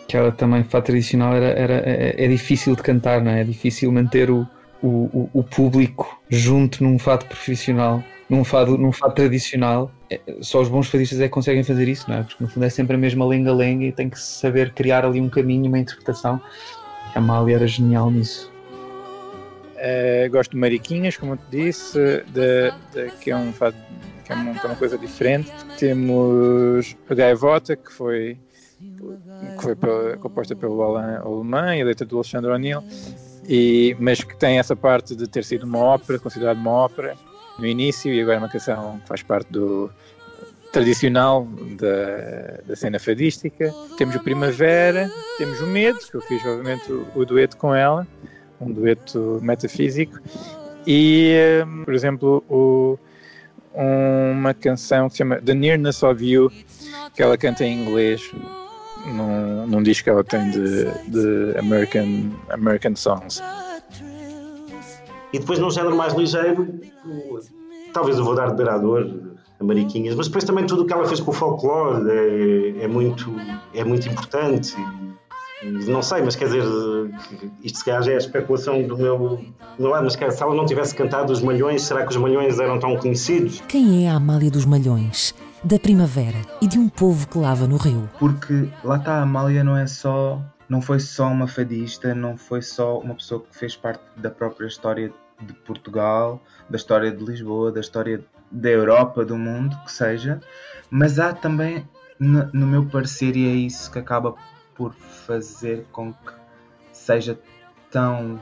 [0.08, 3.42] Que ela também, fado tradicional, era, era, é, é difícil de cantar, não é?
[3.42, 4.44] É difícil manter o,
[4.82, 9.90] o, o, público junto num fado profissional, num fado, num fado tradicional.
[10.08, 12.22] É, só os bons fadistas é que conseguem fazer isso, não é?
[12.22, 15.28] Porque no fundo é sempre a mesma lenga-lenga e tem que saber criar ali um
[15.28, 16.40] caminho, uma interpretação.
[17.14, 18.50] A Amália era genial nisso.
[19.76, 23.76] É, gosto de Mariquinhas, como eu te disse, de, de, que é um fado
[24.24, 25.50] que é uma, é uma coisa diferente.
[25.76, 28.38] Temos a Gaivota, que foi
[28.78, 32.82] que foi pela, composta pelo Alain Alemã e a letra do Alexandre O'Neill
[33.98, 37.16] mas que tem essa parte de ter sido uma ópera, considerada uma ópera
[37.60, 39.90] no início, e agora é uma canção que faz parte do
[40.72, 41.46] tradicional
[41.76, 43.72] da, da cena fadística.
[43.98, 48.06] Temos o Primavera, temos o Medo, que eu fiz obviamente o, o dueto com ela,
[48.60, 50.18] um dueto metafísico,
[50.86, 52.98] e, um, por exemplo, o,
[53.74, 56.50] uma canção que se chama The Nearness of You,
[57.14, 58.22] que ela canta em inglês,
[59.06, 63.42] num, num disco que ela tem de, de American, American Songs.
[65.32, 66.80] E depois num género mais ligeiro,
[67.92, 69.08] talvez eu vou dar de beirador,
[69.60, 72.88] a Mariquinhas, mas depois também tudo o que ela fez com o folclore é, é
[72.88, 73.30] muito,
[73.74, 74.74] é muito importante.
[75.62, 76.64] Não sei, mas quer dizer,
[77.62, 79.18] isto se calhar já é a especulação do meu,
[79.76, 82.16] do meu lado, mas quer, se ela não tivesse cantado os Malhões, será que os
[82.16, 83.62] Malhões eram tão conhecidos?
[83.68, 85.34] Quem é a Amália dos Malhões?
[85.62, 88.08] Da primavera e de um povo que lava no rio.
[88.18, 90.40] Porque lá está, a Amália não é só.
[90.70, 94.68] Não foi só uma fadista, não foi só uma pessoa que fez parte da própria
[94.68, 95.12] história
[95.42, 100.40] de Portugal, da história de Lisboa, da história da Europa, do mundo, que seja,
[100.88, 101.88] mas há também,
[102.20, 104.36] no, meu parecer, e é isso que acaba
[104.76, 106.32] por fazer com que
[106.92, 107.36] seja
[107.90, 108.40] tão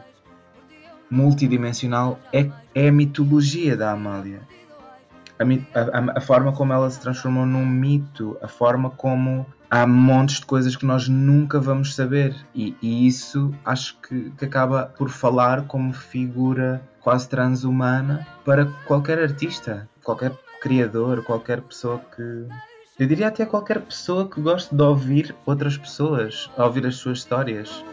[1.10, 4.42] multidimensional, é, é a mitologia da Amália.
[5.38, 10.40] A, a, a, forma como ela se transformou num mito, a forma como há montes
[10.40, 15.08] de coisas que nós nunca vamos saber, e, e isso acho que, que acaba por
[15.08, 22.46] falar como figura quase transhumana para qualquer artista, qualquer criador, qualquer pessoa que.
[22.98, 27.84] Eu diria até qualquer pessoa que goste de ouvir outras pessoas, ouvir as suas histórias.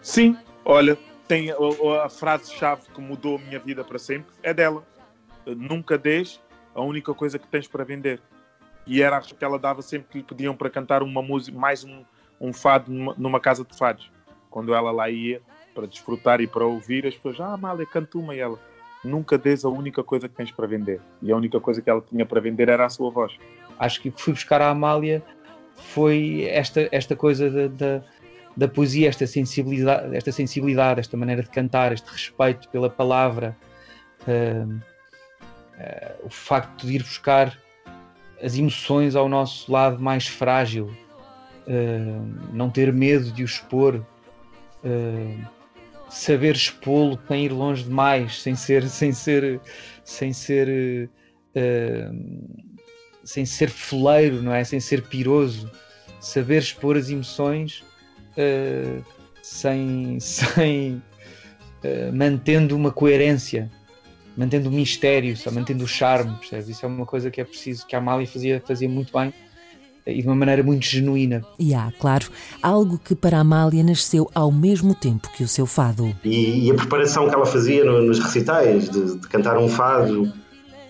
[0.00, 0.96] Sim, olha,
[1.28, 1.56] tem a,
[2.04, 4.82] a frase-chave que mudou a minha vida para sempre é dela.
[5.46, 6.40] Nunca deixe
[6.74, 8.20] a única coisa que tens para vender.
[8.86, 12.04] E era que ela dava sempre que lhe pediam para cantar uma música, mais um,
[12.40, 14.10] um fado numa, numa casa de fados.
[14.50, 15.40] Quando ela lá ia
[15.74, 18.58] para desfrutar e para ouvir, as pessoas, ah, Amália, canta uma e ela
[19.02, 21.00] nunca des a única coisa que tens para vender.
[21.22, 23.36] E a única coisa que ela tinha para vender era a sua voz.
[23.78, 25.22] Acho que fui buscar a Amália
[25.76, 28.02] foi esta, esta coisa da, da,
[28.56, 33.56] da, poesia, esta sensibilidade, esta sensibilidade, esta maneira de cantar, este respeito pela palavra,
[34.22, 34.80] uh,
[36.22, 37.58] o facto de ir buscar
[38.42, 40.86] as emoções ao nosso lado mais frágil,
[41.66, 44.04] uh, não ter medo de o expor
[46.10, 49.60] saber expô-lo sem ir longe demais, sem ser, sem ser,
[50.04, 51.08] sem ser,
[51.56, 52.74] uh,
[53.24, 54.62] sem ser foleiro, não é?
[54.62, 55.70] Sem ser piroso,
[56.20, 57.82] saber expor as emoções
[59.42, 61.02] sem, sem
[62.12, 63.70] mantendo uma coerência,
[64.36, 66.68] mantendo o mistério, só mantendo o charme, percebes?
[66.68, 69.32] Isso é uma coisa que é preciso, que a Amália fazia, fazia muito bem
[70.06, 71.42] e de uma maneira muito genuína.
[71.58, 72.26] E há, claro,
[72.62, 76.14] algo que para Amália nasceu ao mesmo tempo que o seu fado.
[76.24, 80.30] E, e a preparação que ela fazia no, nos recitais, de, de, cantar um fado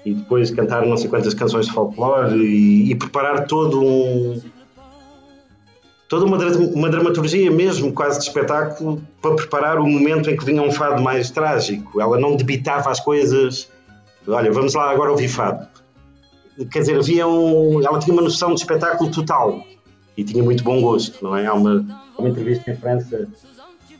[0.05, 4.41] e depois cantar não sei quantas canções de folclore e, e preparar todo um.
[6.09, 6.37] Toda uma,
[6.75, 11.03] uma dramaturgia mesmo, quase de espetáculo, para preparar o momento em que vinha um fado
[11.03, 12.01] mais trágico.
[12.01, 13.69] Ela não debitava as coisas.
[14.27, 15.69] Olha, vamos lá agora ouvir fado
[16.71, 19.65] quer dizer, havia um, ela tinha uma noção de espetáculo total
[20.17, 21.47] e tinha muito bom gosto, não é?
[21.47, 21.85] Há uma,
[22.17, 23.29] uma entrevista em França,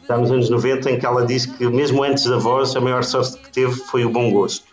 [0.07, 3.03] já nos anos 90, em que ela disse que mesmo antes da voz, a maior
[3.03, 4.67] sorte que teve foi o bom gosto.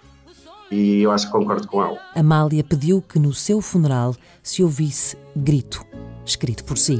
[0.69, 1.97] E eu acho que concordo com ela.
[2.15, 5.85] Amália pediu que no seu funeral se ouvisse grito,
[6.25, 6.99] escrito por si.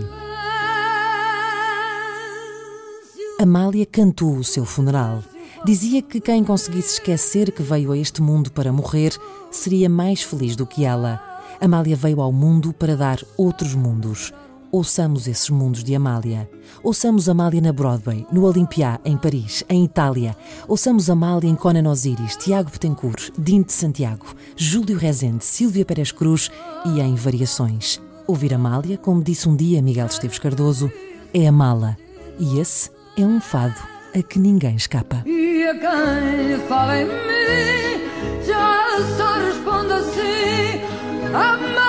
[3.40, 5.24] Amália cantou o seu funeral.
[5.66, 9.16] Dizia que quem conseguisse esquecer que veio a este mundo para morrer
[9.50, 11.20] seria mais feliz do que ela.
[11.60, 14.32] Amália veio ao mundo para dar outros mundos.
[14.72, 16.50] Ouçamos esses mundos de Amália.
[16.82, 20.36] Ouçamos Amália na Broadway, no Olympia, em Paris, em Itália.
[20.68, 26.50] Ouçamos Amália em Conan Osiris, Tiago Betancourt, Dinte Santiago, Júlio Rezende, Silvia Pérez Cruz
[26.86, 28.00] e em Variações.
[28.28, 30.92] Ouvir Amália, como disse um dia Miguel Esteves Cardoso,
[31.34, 31.98] é amá-la.
[32.40, 33.80] E esse é um fado
[34.16, 35.24] a que ninguém escapa.
[35.26, 41.81] E a quem fala em mim, já só responde assim: